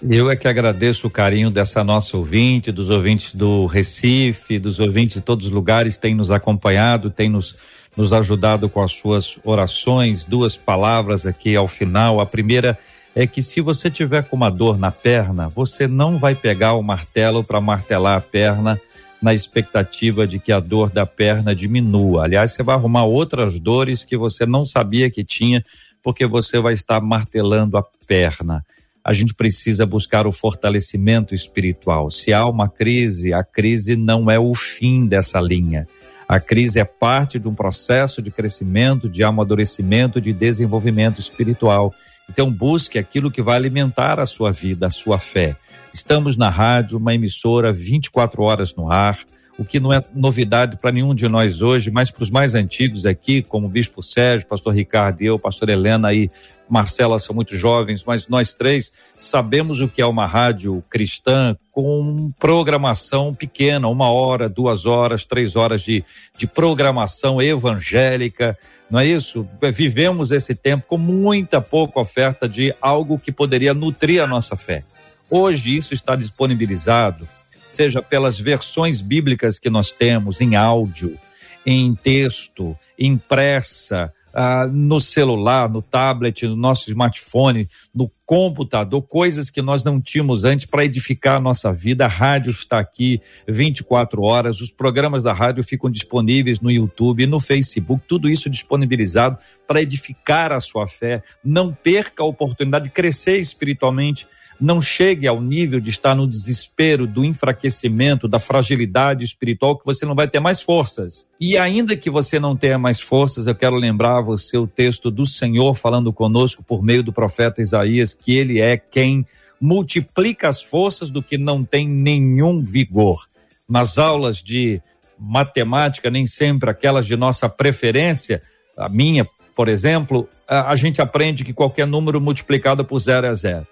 [0.00, 5.16] Eu é que agradeço o carinho dessa nossa ouvinte, dos ouvintes do Recife, dos ouvintes
[5.16, 7.56] de todos os lugares, tem nos acompanhado, tem nos,
[7.96, 10.24] nos ajudado com as suas orações.
[10.24, 12.20] Duas palavras aqui ao final.
[12.20, 12.78] A primeira
[13.26, 17.42] que se você tiver com uma dor na perna, você não vai pegar o martelo
[17.42, 18.80] para martelar a perna
[19.20, 22.24] na expectativa de que a dor da perna diminua.
[22.24, 25.64] Aliás, você vai arrumar outras dores que você não sabia que tinha,
[26.02, 28.64] porque você vai estar martelando a perna
[29.08, 32.10] a gente precisa buscar o fortalecimento espiritual.
[32.10, 35.88] Se há uma crise, a crise não é o fim dessa linha.
[36.28, 41.94] A crise é parte de um processo de crescimento, de amadurecimento, de desenvolvimento espiritual.
[42.28, 45.56] Então, busque aquilo que vai alimentar a sua vida, a sua fé.
[45.92, 49.18] Estamos na rádio, uma emissora 24 horas no ar,
[49.58, 53.04] o que não é novidade para nenhum de nós hoje, mas para os mais antigos
[53.04, 56.30] aqui, como o Bispo Sérgio, Pastor Ricardo e eu, Pastor Helena aí
[56.68, 62.30] Marcela são muito jovens, mas nós três sabemos o que é uma rádio cristã com
[62.38, 66.04] programação pequena, uma hora, duas horas, três horas de,
[66.36, 68.56] de programação evangélica.
[68.90, 69.46] Não é isso?
[69.72, 74.82] Vivemos esse tempo com muita pouca oferta de algo que poderia nutrir a nossa fé.
[75.28, 77.28] Hoje isso está disponibilizado,
[77.68, 81.18] seja pelas versões bíblicas que nós temos em áudio,
[81.66, 89.60] em texto, impressa, ah, no celular, no tablet, no nosso smartphone, no computador, coisas que
[89.60, 92.04] nós não tínhamos antes para edificar a nossa vida.
[92.04, 97.40] A rádio está aqui 24 horas, os programas da rádio ficam disponíveis no YouTube, no
[97.40, 101.20] Facebook, tudo isso disponibilizado para edificar a sua fé.
[101.42, 104.24] Não perca a oportunidade de crescer espiritualmente
[104.60, 110.04] não chegue ao nível de estar no desespero, do enfraquecimento, da fragilidade espiritual, que você
[110.04, 111.26] não vai ter mais forças.
[111.40, 115.24] E ainda que você não tenha mais forças, eu quero lembrar você o texto do
[115.24, 119.24] Senhor falando conosco por meio do profeta Isaías, que ele é quem
[119.60, 123.26] multiplica as forças do que não tem nenhum vigor.
[123.68, 124.80] Nas aulas de
[125.18, 128.42] matemática, nem sempre aquelas de nossa preferência,
[128.76, 133.34] a minha, por exemplo, a, a gente aprende que qualquer número multiplicado por zero é
[133.34, 133.66] zero.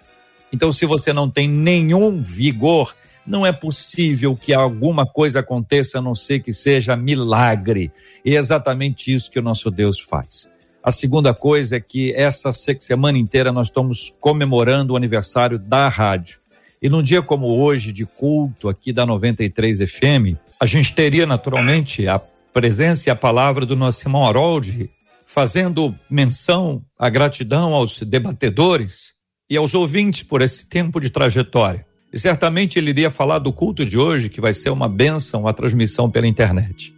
[0.51, 2.95] Então, se você não tem nenhum vigor,
[3.25, 7.91] não é possível que alguma coisa aconteça a não ser que seja milagre.
[8.23, 10.47] E é exatamente isso que o nosso Deus faz.
[10.81, 16.39] A segunda coisa é que essa semana inteira nós estamos comemorando o aniversário da rádio.
[16.81, 22.07] E num dia como hoje, de culto aqui da 93 FM, a gente teria naturalmente
[22.07, 22.19] a
[22.53, 24.89] presença e a palavra do nosso irmão Harold,
[25.25, 29.13] fazendo menção à gratidão aos debatedores,
[29.49, 31.85] e aos ouvintes por esse tempo de trajetória.
[32.11, 35.53] E certamente ele iria falar do culto de hoje, que vai ser uma bênção a
[35.53, 36.93] transmissão pela internet.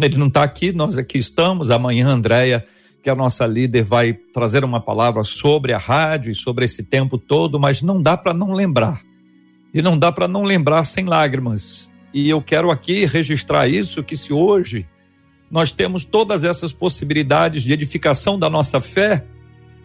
[0.00, 1.70] Ele não está aqui, nós aqui estamos.
[1.70, 2.66] Amanhã, Andréia,
[3.02, 6.82] que é a nossa líder, vai trazer uma palavra sobre a rádio e sobre esse
[6.82, 9.00] tempo todo, mas não dá para não lembrar.
[9.74, 11.90] E não dá para não lembrar sem lágrimas.
[12.12, 14.86] E eu quero aqui registrar isso: que se hoje
[15.50, 19.24] nós temos todas essas possibilidades de edificação da nossa fé,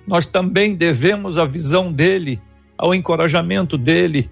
[0.07, 2.41] nós também devemos a visão dele,
[2.77, 4.29] ao encorajamento dele.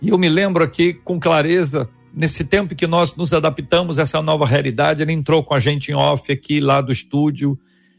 [0.00, 4.22] E eu me lembro aqui com clareza, nesse tempo que nós nos adaptamos a essa
[4.22, 7.58] nova realidade, ele entrou com a gente em off aqui lá do estúdio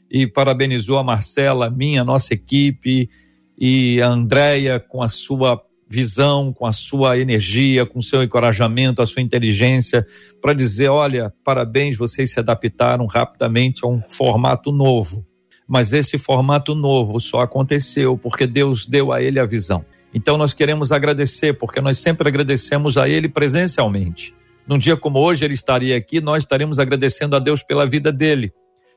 [0.10, 3.08] e parabenizou a Marcela, a minha, a nossa equipe
[3.56, 9.02] e a Andréia com a sua visão, com a sua energia, com o seu encorajamento,
[9.02, 10.06] a sua inteligência,
[10.42, 15.29] para dizer: olha, parabéns, vocês se adaptaram rapidamente a um formato novo
[15.70, 19.86] mas esse formato novo só aconteceu porque Deus deu a ele a visão.
[20.12, 24.34] Então nós queremos agradecer, porque nós sempre agradecemos a ele presencialmente.
[24.68, 28.52] Num dia como hoje ele estaria aqui, nós estaremos agradecendo a Deus pela vida dele,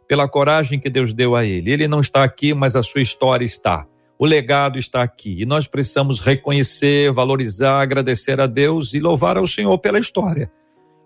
[0.08, 1.70] pela coragem que Deus deu a ele.
[1.70, 3.86] Ele não está aqui, mas a sua história está.
[4.18, 9.46] O legado está aqui e nós precisamos reconhecer, valorizar, agradecer a Deus e louvar ao
[9.46, 10.50] Senhor pela história.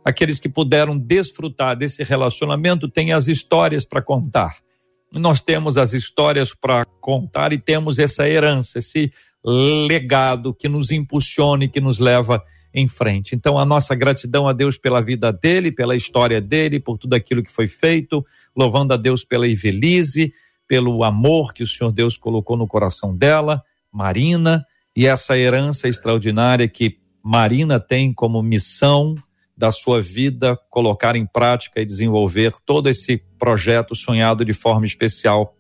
[0.05, 4.65] Aqueles que puderam desfrutar desse relacionamento têm as histórias para contar
[5.13, 9.13] nós temos as histórias para contar e temos essa herança, esse
[9.45, 12.43] legado que nos impulsiona e que nos leva
[12.75, 13.35] em frente.
[13.35, 17.43] Então, a nossa gratidão a Deus pela vida dele, pela história dele, por tudo aquilo
[17.43, 20.33] que foi feito, louvando a Deus pela Ivelise,
[20.69, 26.69] pelo amor que o Senhor Deus colocou no coração dela, Marina, e essa herança extraordinária
[26.69, 29.15] que Marina tem como missão
[29.57, 35.57] da sua vida, colocar em prática e desenvolver todo esse projeto sonhado de forma especial.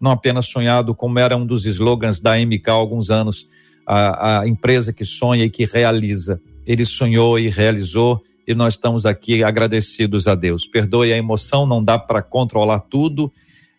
[0.00, 3.46] Não apenas sonhado, como era um dos slogans da MK há alguns anos,
[3.86, 6.40] a, a empresa que sonha e que realiza.
[6.64, 10.66] ele sonhou e realizou e nós estamos aqui agradecidos a Deus.
[10.66, 13.32] Perdoe a emoção, não dá para controlar tudo.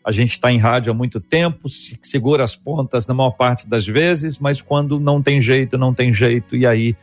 [0.03, 1.69] A gente está em rádio há muito tempo,
[2.01, 6.11] segura as pontas na maior parte das vezes, mas quando não tem jeito, não tem
[6.11, 6.95] jeito, e aí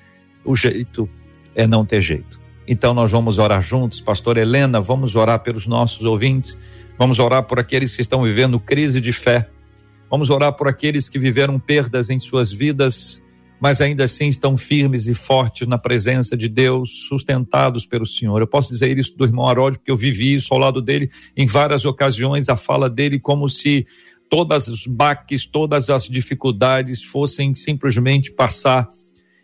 [0.45, 1.09] o jeito
[1.55, 2.41] é não ter jeito.
[2.69, 6.57] Então nós vamos orar juntos, pastor Helena, vamos orar pelos nossos ouvintes,
[6.99, 9.49] vamos orar por aqueles que estão vivendo crise de fé,
[10.11, 13.23] vamos orar por aqueles que viveram perdas em suas vidas
[13.61, 18.41] mas ainda assim estão firmes e fortes na presença de Deus, sustentados pelo Senhor.
[18.41, 21.47] Eu posso dizer isso do irmão Harold, porque eu vivi isso ao lado dele em
[21.47, 23.87] várias ocasiões, a fala dele como se
[24.29, 28.89] todas os baques, todas as dificuldades fossem simplesmente passar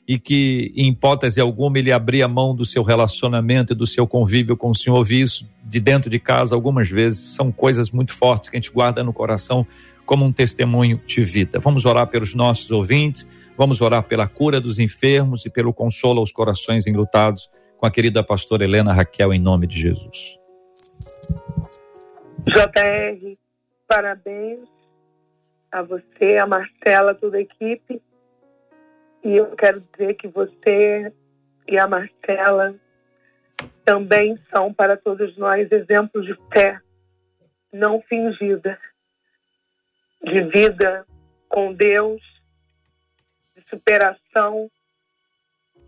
[0.07, 4.57] e que, em hipótese alguma, ele abria mão do seu relacionamento e do seu convívio
[4.57, 5.02] com o Senhor.
[5.02, 7.34] Vi isso de dentro de casa algumas vezes.
[7.34, 9.66] São coisas muito fortes que a gente guarda no coração
[10.05, 11.59] como um testemunho de vida.
[11.59, 13.26] Vamos orar pelos nossos ouvintes
[13.57, 17.48] Vamos orar pela cura dos enfermos e pelo consolo aos corações enlutados
[17.78, 20.38] com a querida pastora Helena Raquel, em nome de Jesus.
[22.46, 23.36] JR,
[23.86, 24.68] parabéns
[25.70, 28.02] a você, a Marcela, toda a equipe.
[29.25, 31.12] E eu quero dizer que você
[31.66, 32.75] e a Marcela
[33.85, 36.81] também são para todos nós exemplos de fé
[37.72, 38.79] não fingida,
[40.22, 41.07] de vida
[41.49, 42.22] com Deus
[43.68, 44.70] superação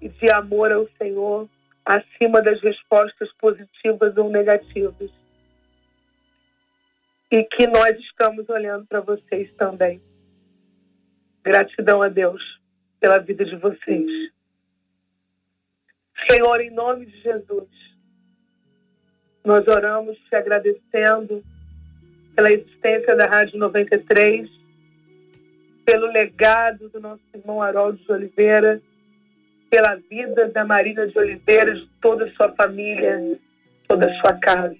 [0.01, 1.49] e de amor ao Senhor
[1.85, 5.11] acima das respostas positivas ou negativas.
[7.31, 10.01] E que nós estamos olhando para vocês também.
[11.43, 12.43] Gratidão a Deus
[13.01, 14.33] pela vida de vocês.
[16.29, 17.69] Senhor, em nome de Jesus,
[19.45, 21.45] nós oramos te agradecendo
[22.35, 24.57] pela existência da Rádio 93
[25.87, 28.83] pelo legado do nosso irmão Haroldo de Oliveira,
[29.71, 33.39] pela vida da Marina de Oliveira, de toda a sua família,
[33.87, 34.75] toda a sua casa.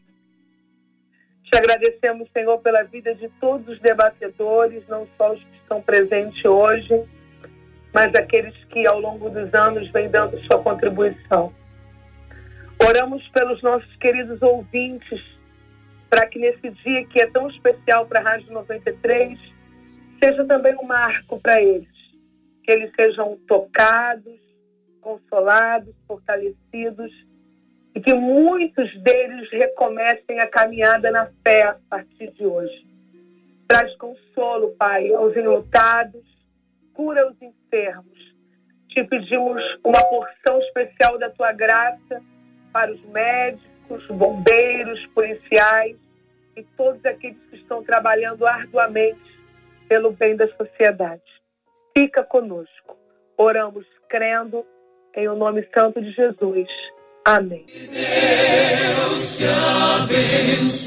[1.45, 6.45] Te agradecemos, Senhor, pela vida de todos os debatedores, não só os que estão presentes
[6.45, 7.05] hoje,
[7.97, 11.51] mas aqueles que ao longo dos anos vêm dando sua contribuição.
[12.87, 15.19] Oramos pelos nossos queridos ouvintes,
[16.11, 19.39] para que nesse dia que é tão especial para a Rádio 93,
[20.23, 21.89] seja também um marco para eles,
[22.65, 24.41] que eles sejam tocados,
[25.01, 27.11] consolados, fortalecidos
[27.95, 32.87] e que muitos deles recomecem a caminhada na fé a partir de hoje.
[33.67, 36.26] Traz consolo, Pai, aos enlutados,
[36.97, 38.35] cura os enfermos.
[38.89, 42.23] Te pedimos uma porção especial da tua graça
[42.73, 45.97] para os médicos, bombeiros, policiais
[46.57, 49.21] e todos aqueles que estão trabalhando arduamente
[49.87, 51.23] pelo bem da sociedade.
[51.97, 52.97] Fica conosco.
[53.37, 54.65] Oramos crendo
[55.15, 56.69] em o nome santo de Jesus.
[57.25, 57.67] Amém.
[57.67, 59.45] Deus te
[60.03, 60.87] abençoe.